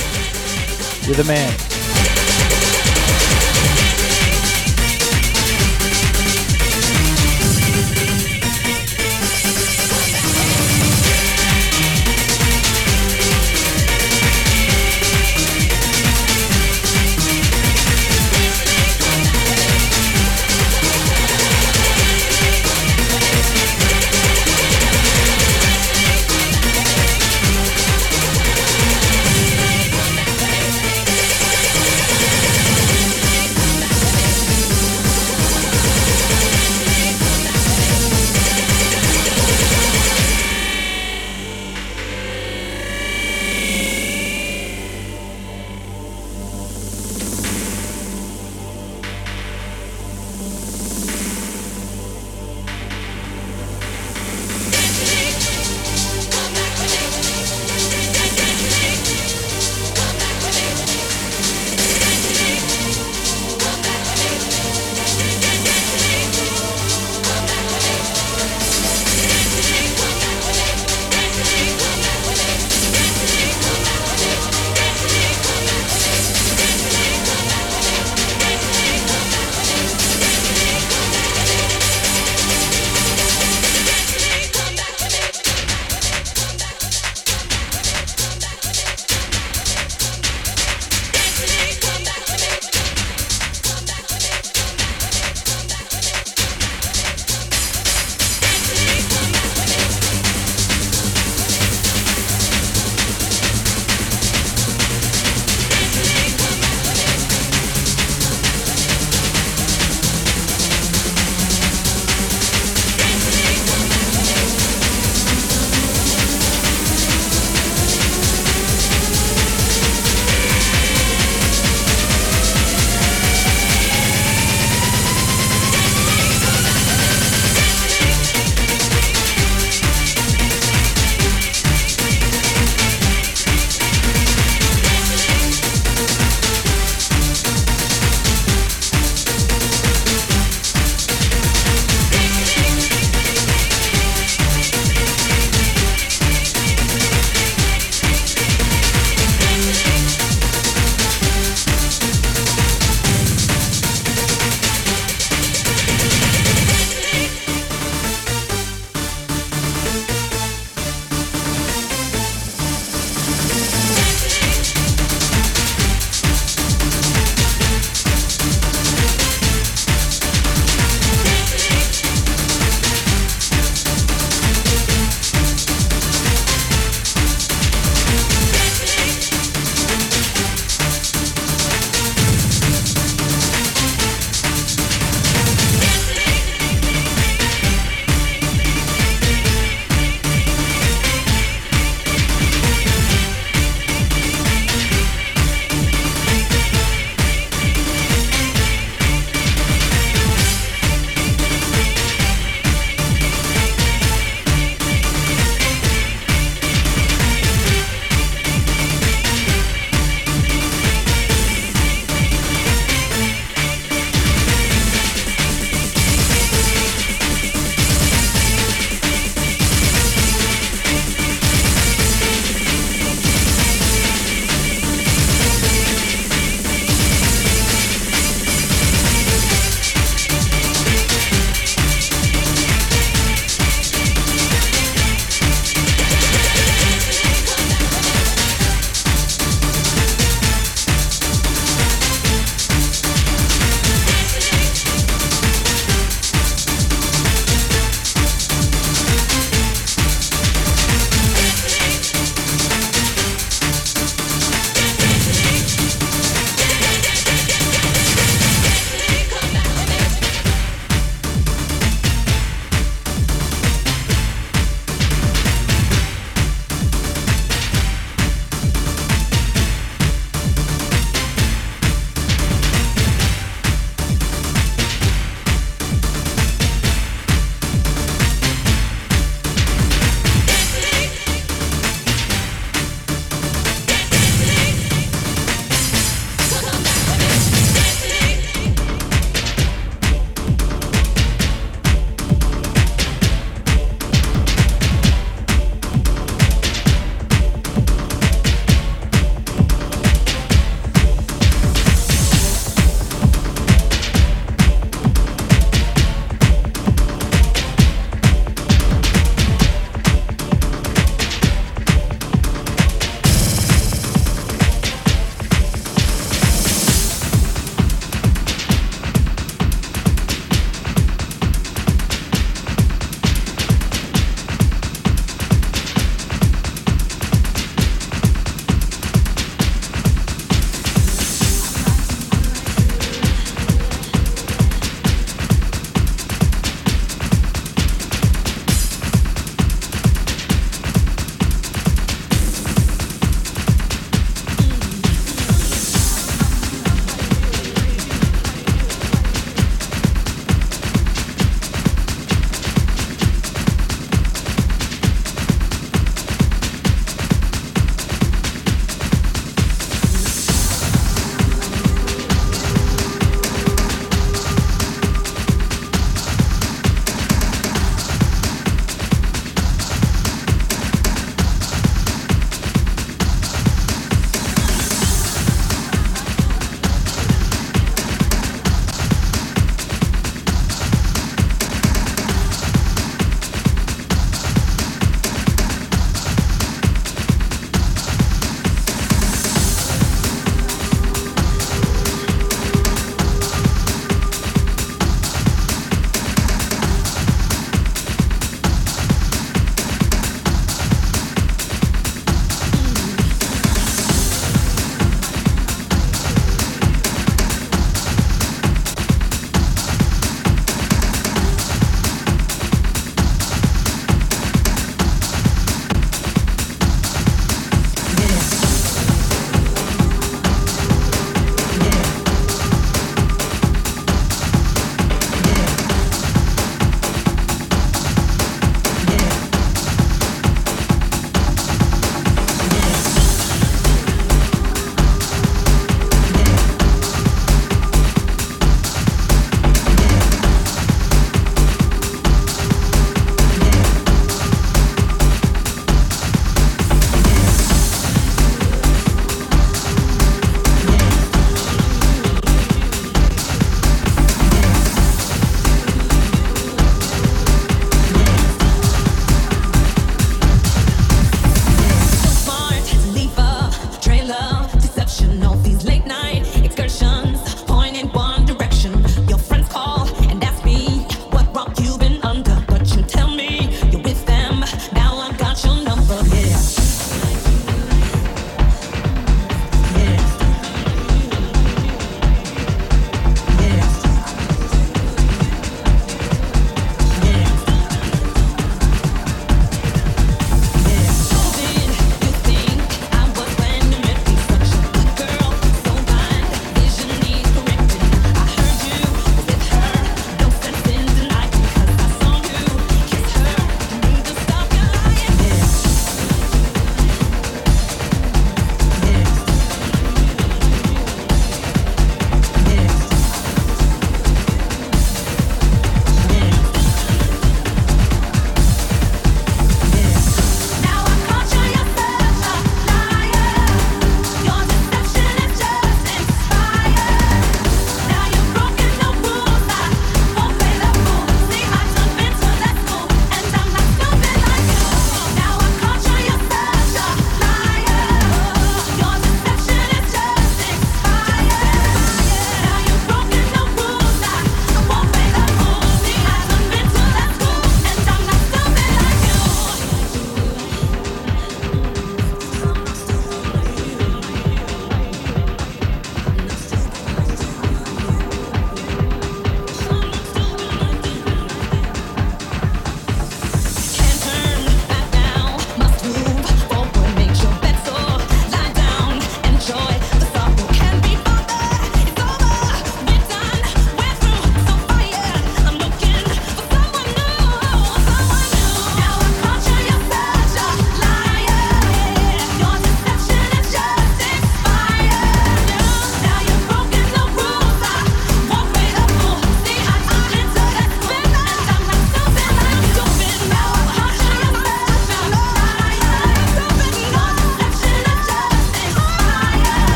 [1.06, 1.69] You're the man.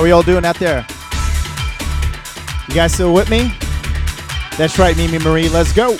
[0.00, 0.86] How are y'all doing out there?
[2.68, 3.52] You guys still with me?
[4.56, 5.50] That's right, Mimi Marie.
[5.50, 5.98] Let's go.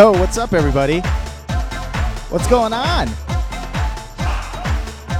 [0.00, 1.00] Yo, what's up, everybody?
[2.30, 3.04] What's going on?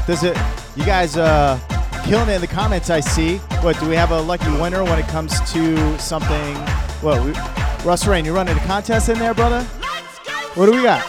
[0.07, 0.35] Does it?
[0.75, 1.61] You guys uh,
[2.07, 2.89] killing it in the comments?
[2.89, 3.37] I see.
[3.61, 6.57] What do we have a lucky winner when it comes to something?
[7.03, 7.23] What?
[7.23, 7.33] We,
[7.87, 9.63] Russ Rain, you running a contest in there, brother?
[10.55, 11.05] What do we got?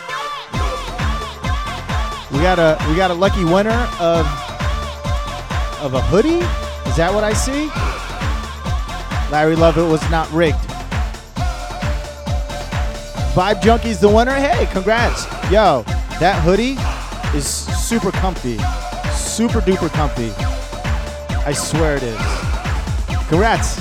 [2.29, 4.25] We got a we got a lucky winner of
[5.79, 6.43] of a hoodie.
[6.89, 7.71] Is that what I see?
[9.31, 10.70] Larry Lovett was not rigged.
[13.33, 14.33] Vibe Junkie's the winner.
[14.33, 15.25] Hey, congrats.
[15.49, 15.83] Yo,
[16.19, 16.75] that hoodie
[17.35, 18.57] is super comfy.
[19.13, 20.31] Super duper comfy.
[21.45, 22.19] I swear it is.
[23.29, 23.75] Congrats.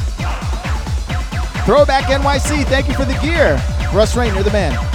[1.67, 3.61] Throwback NYC, thank you for the gear.
[3.93, 4.90] Russ Rain, you're the man.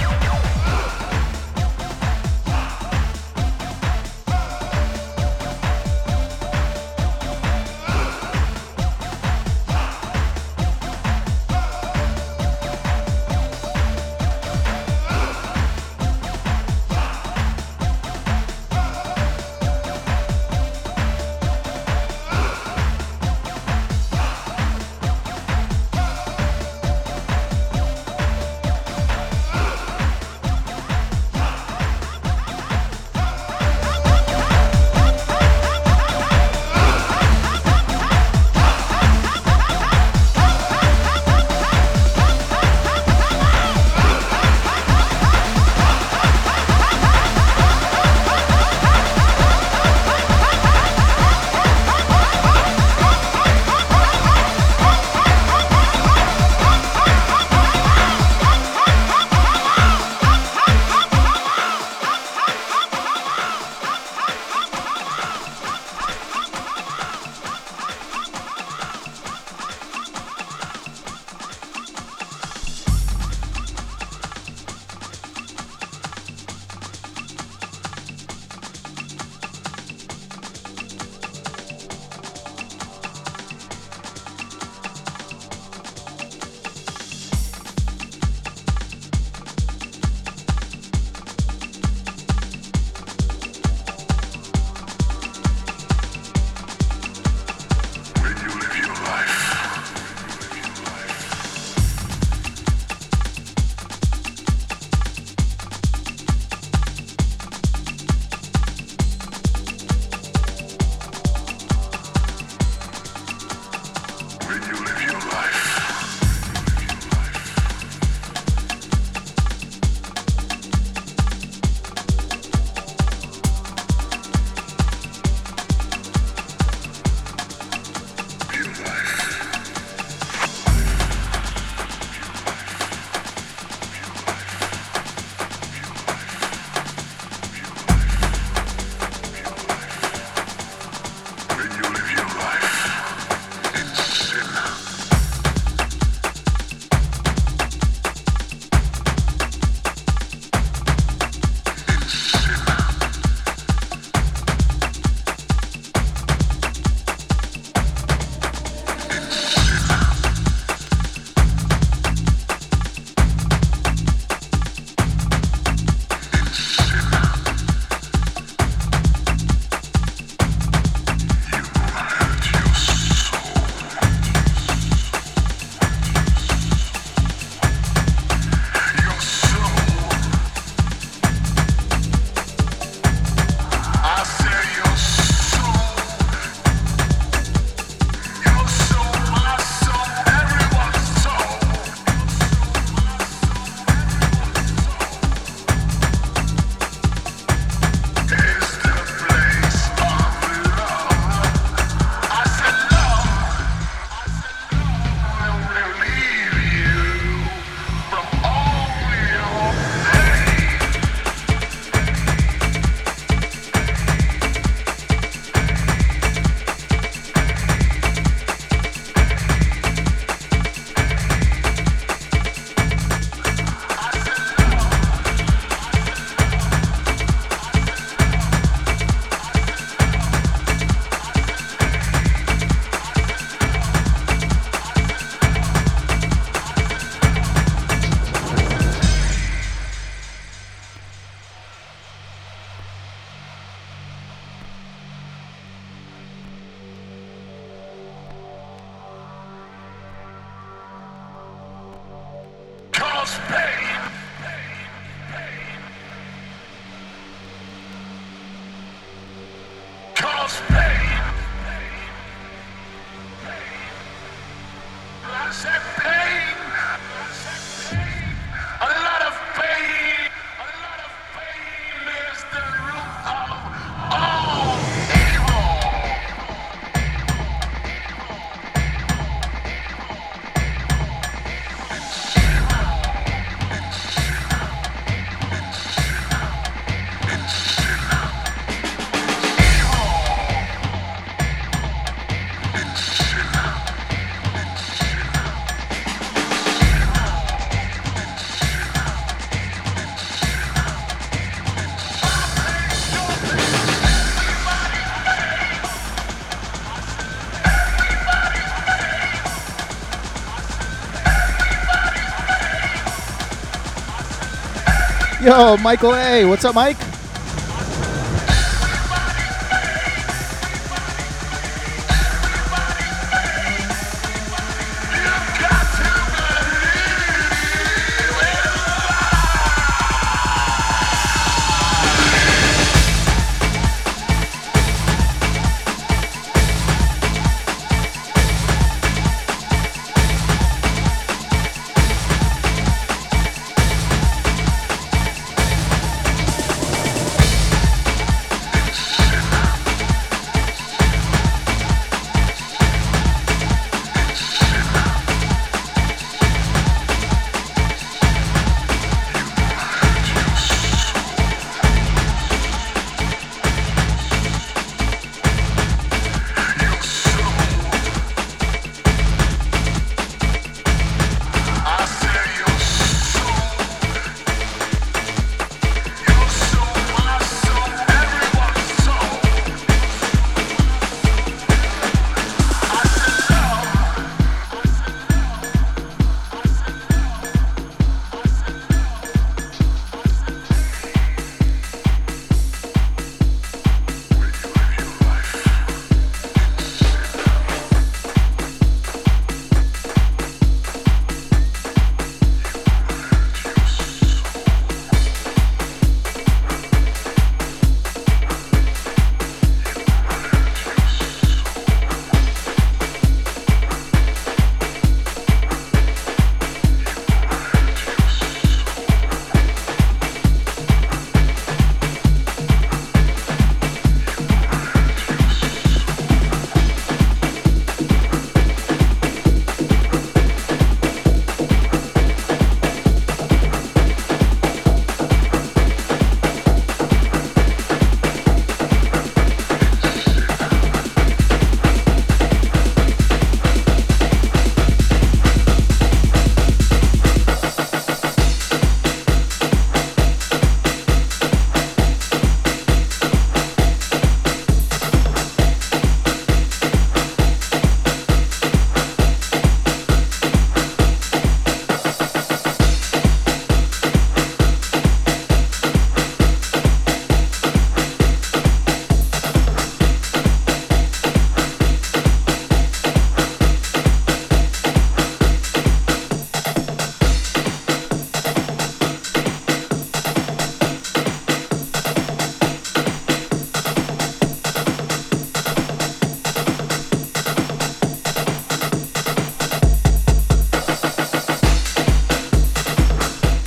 [315.56, 316.44] Yo, Michael A.
[316.44, 317.05] What's up, Mike?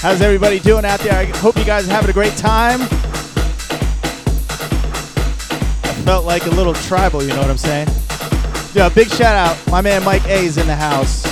[0.09, 1.13] How's everybody doing out there?
[1.13, 2.81] I hope you guys are having a great time.
[2.81, 2.87] I
[6.03, 7.89] felt like a little tribal, you know what I'm saying?
[8.73, 9.55] Yeah, big shout out.
[9.69, 11.27] My man Mike A is in the house.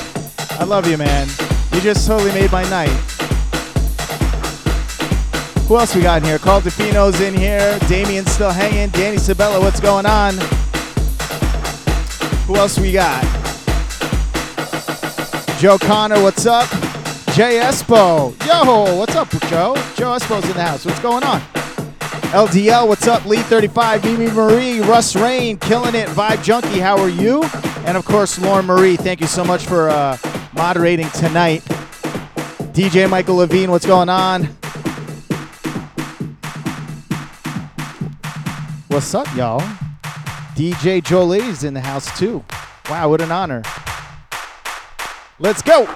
[0.60, 1.28] I love you, man.
[1.74, 2.92] You just totally made my night.
[5.68, 6.38] Who else we got in here?
[6.38, 7.80] Carl DeFino's in here.
[7.88, 8.90] Damien's still hanging.
[8.90, 10.36] Danny Sabella, what's going on?
[12.46, 13.24] Who else we got?
[15.58, 16.77] Joe Connor, what's up?
[17.38, 18.34] Jay Espo.
[18.48, 19.76] Yo, what's up, Joe?
[19.96, 20.84] Joe Espo's in the house.
[20.84, 21.40] What's going on?
[22.32, 23.28] LDL, what's up?
[23.28, 26.08] Lee 35, Mimi Marie, Russ Rain, killing it.
[26.08, 27.44] Vibe Junkie, how are you?
[27.86, 30.18] And of course, Lauren Marie, thank you so much for uh,
[30.54, 31.62] moderating tonight.
[32.74, 34.46] DJ Michael Levine, what's going on?
[38.88, 39.62] What's up, y'all?
[40.56, 42.44] DJ Jolie's in the house too.
[42.90, 43.62] Wow, what an honor.
[45.38, 45.88] Let's go.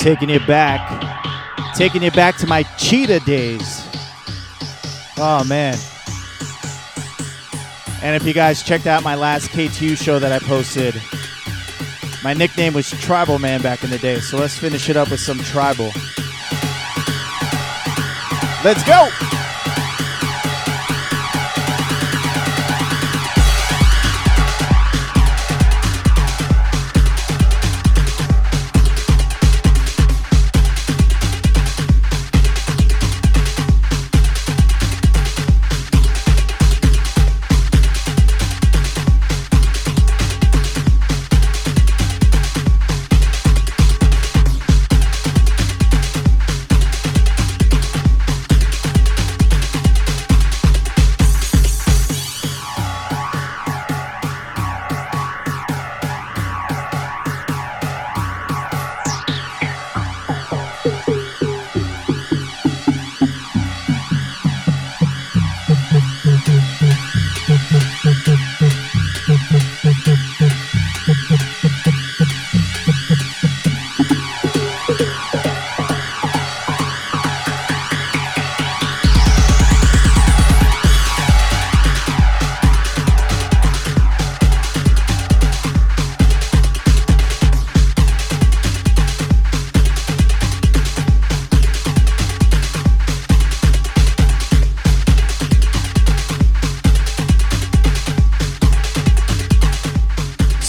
[0.00, 3.86] Taking you back, taking you back to my cheetah days.
[5.18, 5.76] Oh man.
[8.02, 10.94] And if you guys checked out my last KTU show that I posted,
[12.24, 14.20] my nickname was Tribal Man back in the day.
[14.20, 15.90] So let's finish it up with some tribal.
[18.64, 19.39] Let's go!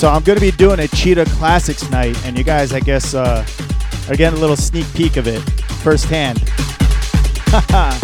[0.02, 3.14] So I'm going to be doing a Cheetah Classics night, and you guys, I guess,
[3.14, 3.46] uh,
[4.10, 5.42] are getting a little sneak peek of it
[5.84, 6.40] firsthand.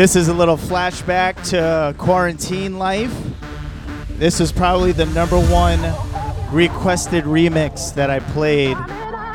[0.00, 3.14] This is a little flashback to quarantine life.
[4.12, 5.78] This is probably the number one
[6.50, 8.78] requested remix that I played.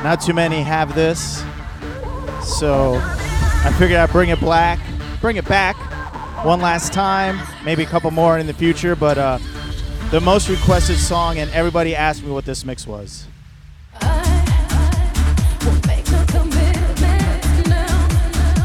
[0.02, 1.44] Not too many have this.
[2.42, 4.80] So I figured I'd bring it black,
[5.20, 5.76] bring it back
[6.44, 9.38] one last time, maybe a couple more in the future, but uh,
[10.10, 13.28] the most requested song, and everybody asked me what this mix was.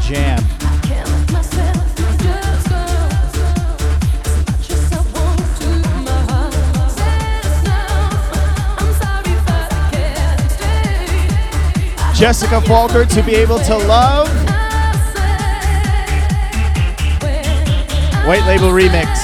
[0.02, 0.61] Jam.
[12.22, 14.28] Jessica Folcker to be able to love.
[18.24, 19.21] White Label Remix.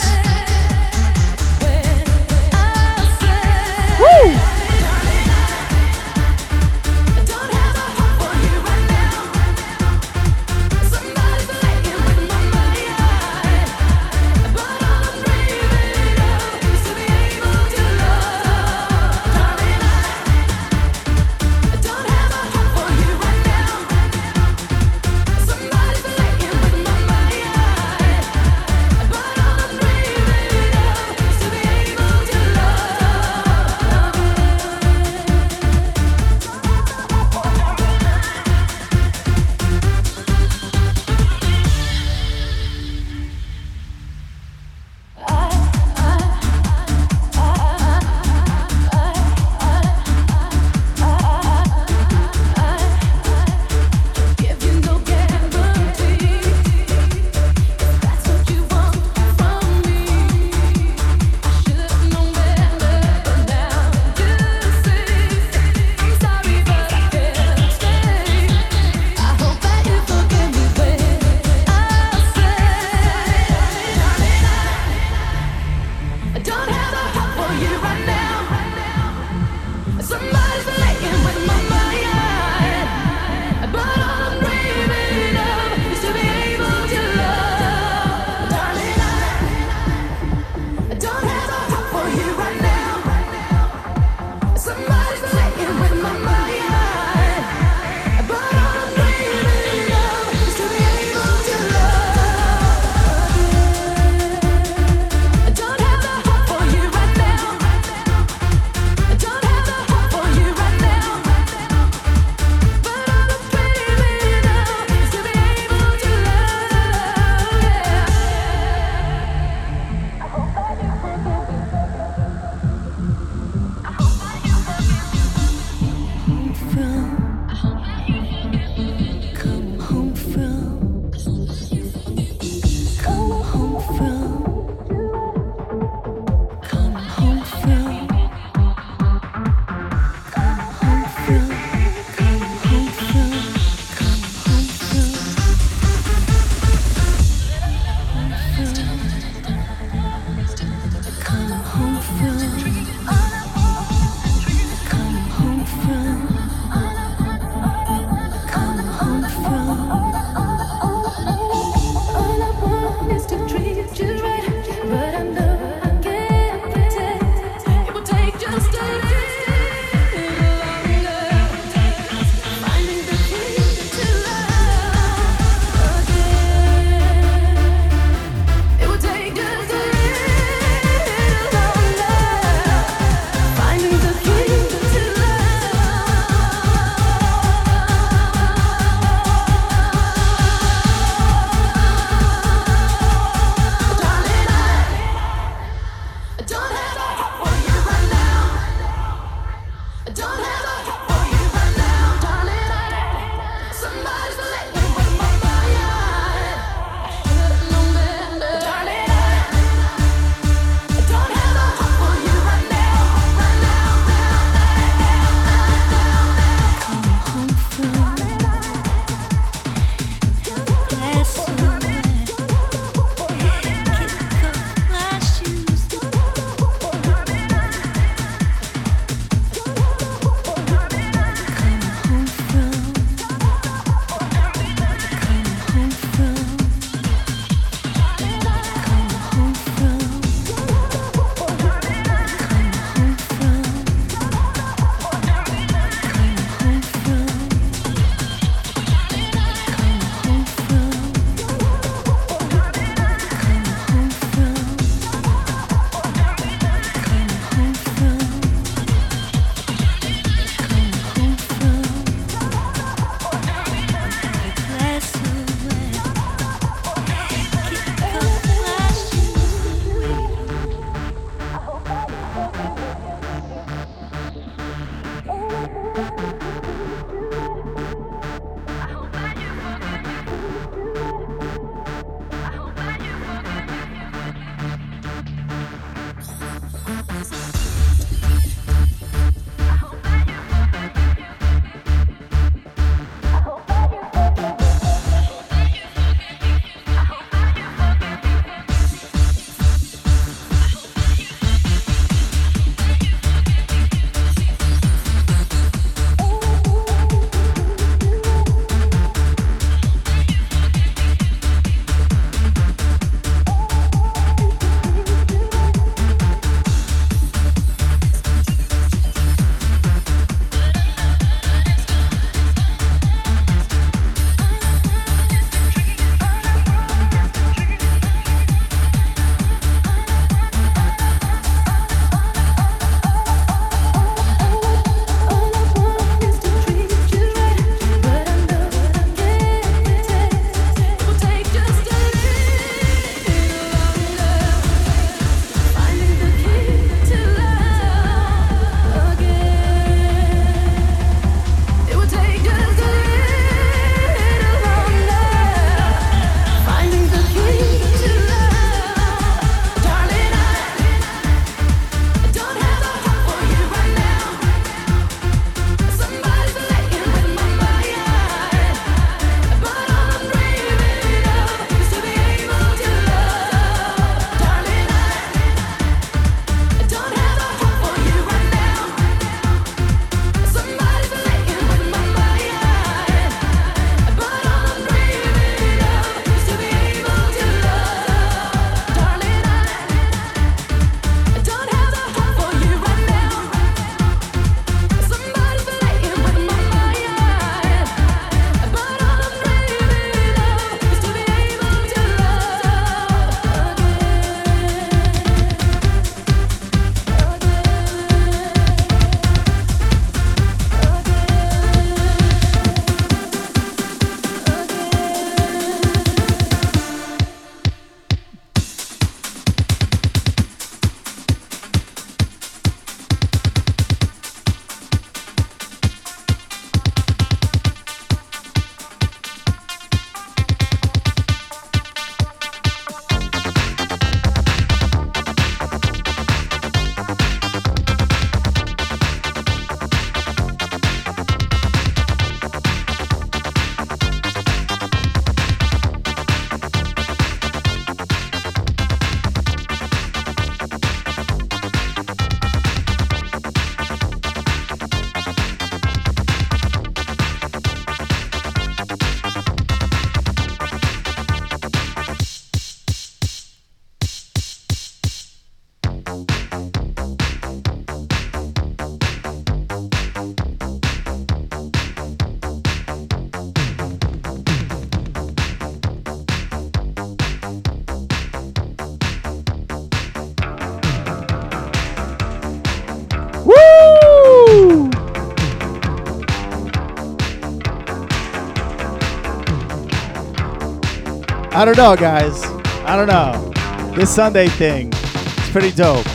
[491.59, 492.45] I don't know, guys.
[492.87, 493.93] I don't know.
[493.97, 496.07] This Sunday thing, it's pretty dope.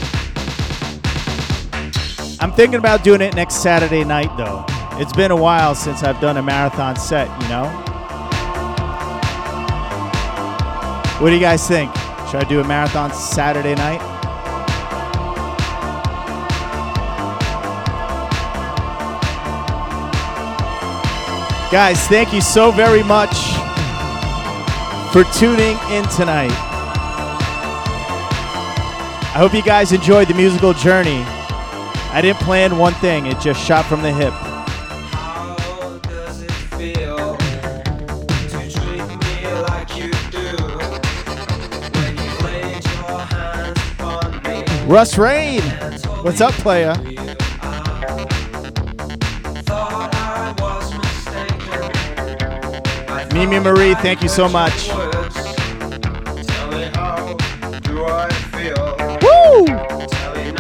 [2.39, 4.63] I'm thinking about doing it next Saturday night, though.
[5.01, 7.65] It's been a while since I've done a marathon set, you know?
[11.19, 11.93] What do you guys think?
[12.27, 13.99] Should I do a marathon Saturday night?
[21.69, 23.62] Guys, thank you so very much
[25.14, 26.50] for tuning in tonight.
[29.30, 31.22] I hope you guys enjoyed the musical journey.
[32.11, 34.33] I didn't plan one thing, it just shot from the hip.
[44.90, 45.61] Russ Rain,
[46.24, 46.98] what's up, playa?
[53.32, 55.02] Mimi Marie, thank you so much.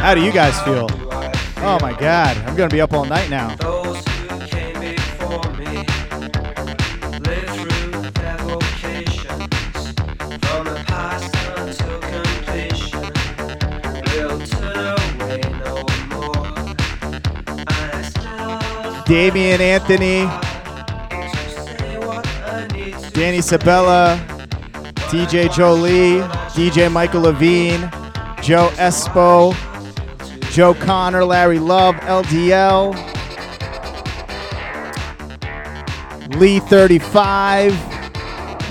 [0.03, 0.87] How do you guys feel?
[1.65, 3.55] Oh my God, I'm gonna be up all night now.
[19.05, 20.25] Damian Anthony,
[23.13, 24.19] Danny Sabella,
[25.07, 26.19] DJ Jolie,
[26.51, 27.89] DJ Michael Levine,
[28.41, 29.55] Joe Espo,
[30.53, 32.93] Joe Connor, Larry Love, LDL,
[36.35, 37.73] Lee 35,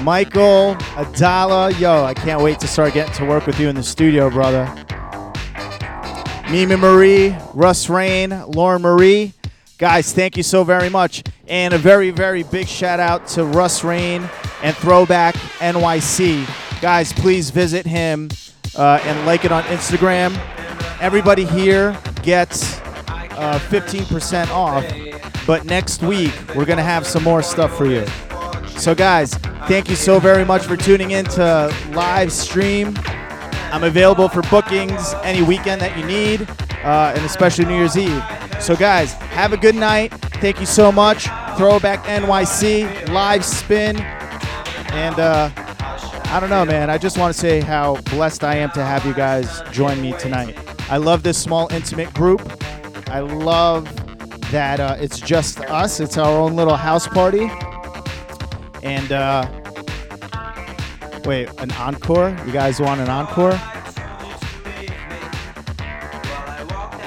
[0.04, 1.76] Michael, Adala.
[1.80, 4.72] Yo, I can't wait to start getting to work with you in the studio, brother.
[6.52, 9.32] Mimi Marie, Russ Rain, Lauren Marie.
[9.76, 11.24] Guys, thank you so very much.
[11.48, 14.30] And a very, very big shout out to Russ Rain
[14.62, 16.80] and Throwback NYC.
[16.80, 18.28] Guys, please visit him
[18.76, 20.38] uh, and like it on Instagram.
[21.02, 24.84] Everybody here gets uh, 15% off,
[25.48, 28.06] but next week we're going to have some more stuff for you.
[28.78, 29.34] So, guys,
[29.66, 32.94] thank you so very much for tuning in to live stream.
[33.72, 36.48] I'm available for bookings any weekend that you need,
[36.84, 38.22] uh, and especially New Year's Eve.
[38.60, 40.12] So, guys, have a good night.
[40.40, 41.24] Thank you so much.
[41.56, 43.96] Throwback NYC, live spin.
[43.96, 46.90] And uh, I don't know, man.
[46.90, 50.12] I just want to say how blessed I am to have you guys join me
[50.16, 50.71] tonight.
[50.92, 52.42] I love this small, intimate group.
[53.08, 53.84] I love
[54.50, 57.50] that uh, it's just us, it's our own little house party.
[58.82, 59.48] And uh,
[61.24, 62.36] wait, an encore?
[62.44, 63.52] You guys want an encore?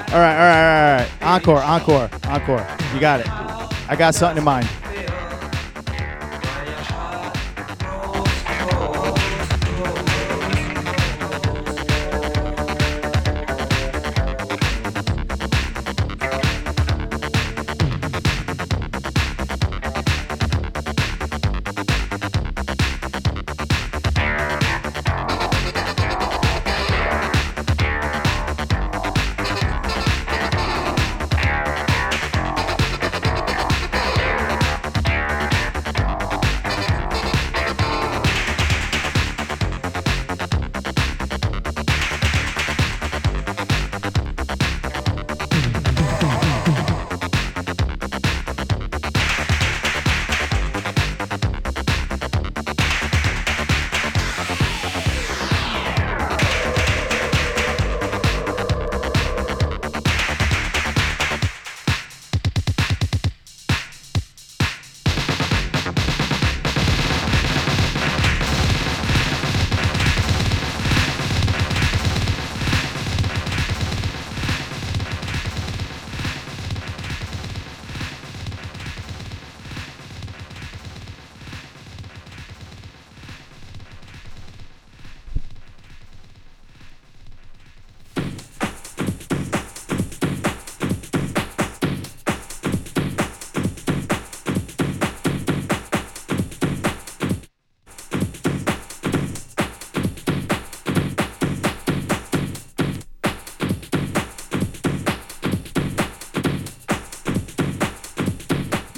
[0.05, 1.09] All right, all right, all right.
[1.21, 2.67] Encore, encore, encore.
[2.91, 3.29] You got it.
[3.87, 4.67] I got something in mind.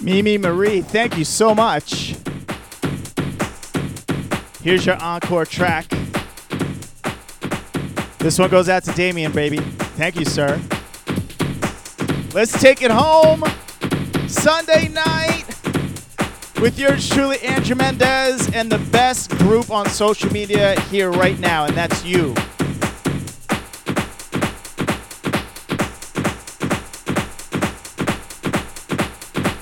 [0.07, 2.15] Mimi Marie, thank you so much.
[4.63, 5.85] Here's your encore track.
[8.17, 9.57] This one goes out to Damien, baby.
[9.97, 10.61] Thank you, sir.
[12.33, 13.43] Let's take it home.
[14.29, 15.43] Sunday night.
[16.61, 21.65] with yours truly, Andrew Mendez, and the best group on social media here right now,
[21.65, 22.33] and that's you.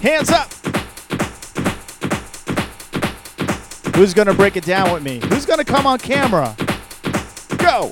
[0.05, 0.53] Hands up!
[3.95, 5.19] Who's gonna break it down with me?
[5.29, 6.55] Who's gonna come on camera?
[7.57, 7.91] Go!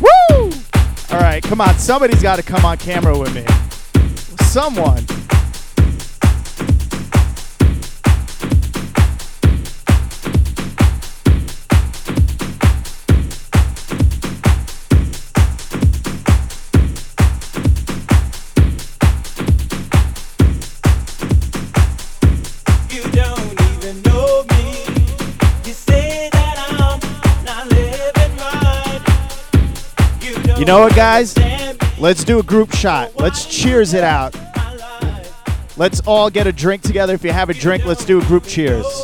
[0.00, 0.50] Woo!
[1.12, 1.78] All right, come on.
[1.78, 3.44] Somebody's got to come on camera with me.
[4.46, 5.04] Someone.
[30.68, 31.34] Know what, guys?
[31.98, 33.16] Let's do a group shot.
[33.16, 34.36] Let's cheers it out.
[35.78, 37.14] Let's all get a drink together.
[37.14, 38.97] If you have a drink, let's do a group cheers.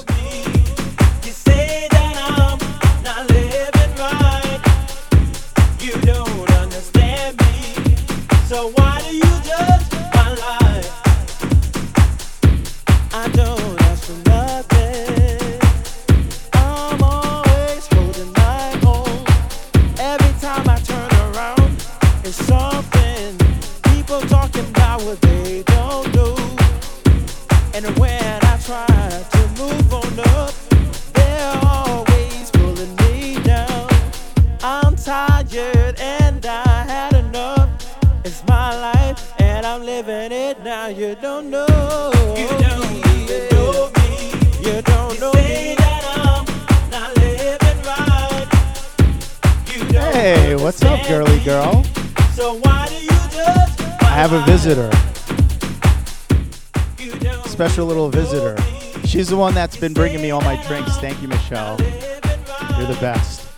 [59.24, 60.98] She's the one that's been bringing me all my drinks.
[60.98, 61.80] Thank you, Michelle.
[61.80, 63.48] You're the best.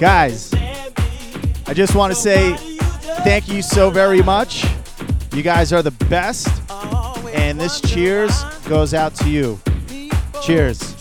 [0.00, 0.54] Guys,
[1.66, 2.54] I just want to say
[3.24, 4.64] thank you so very much.
[5.34, 6.48] You guys are the best.
[7.34, 9.60] And this cheers goes out to you.
[10.42, 10.91] Cheers.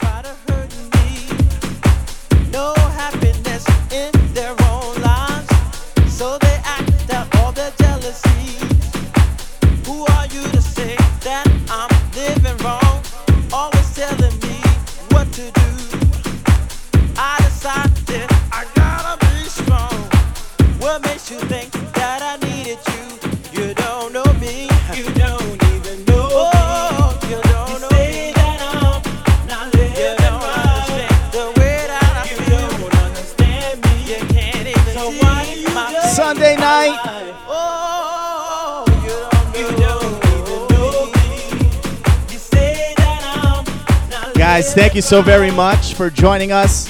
[44.72, 46.88] Guys, thank you so very much for joining us.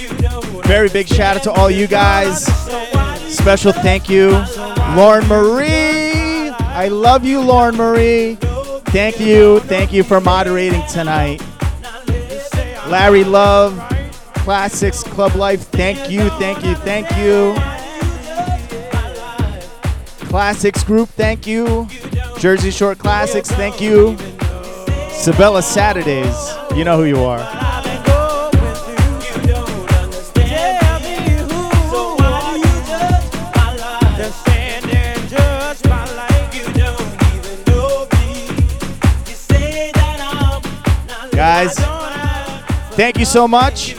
[0.67, 2.45] Very big shout out to all you guys.
[3.33, 4.29] Special thank you,
[4.95, 6.49] Lauren Marie.
[6.49, 8.35] I love you, Lauren Marie.
[8.93, 9.61] Thank you.
[9.61, 11.41] Thank you for moderating tonight.
[12.87, 13.79] Larry Love,
[14.35, 15.61] Classics Club Life.
[15.69, 16.29] Thank you.
[16.37, 16.75] Thank you.
[16.75, 17.55] Thank you.
[20.29, 21.09] Classics Group.
[21.09, 21.87] Thank you.
[22.37, 23.49] Jersey Shore Classics.
[23.49, 24.15] Thank you.
[25.09, 26.53] Sabella Saturdays.
[26.75, 27.60] You know who you are.
[43.01, 43.93] Thank you so much.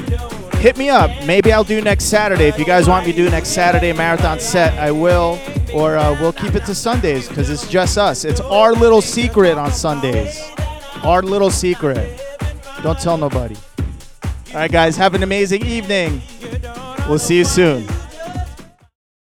[0.60, 1.10] Hit me up.
[1.26, 2.47] Maybe I'll do next Saturday.
[2.47, 5.40] If you guys want me to do next Saturday marathon set, I will.
[5.74, 8.24] Or uh, we'll keep it to Sundays because it's just us.
[8.24, 10.40] It's our little secret on Sundays.
[11.02, 12.22] Our little secret.
[12.84, 13.56] Don't tell nobody.
[14.24, 14.97] All right, guys.
[14.98, 16.22] Have an amazing evening.
[17.08, 17.84] We'll see you soon.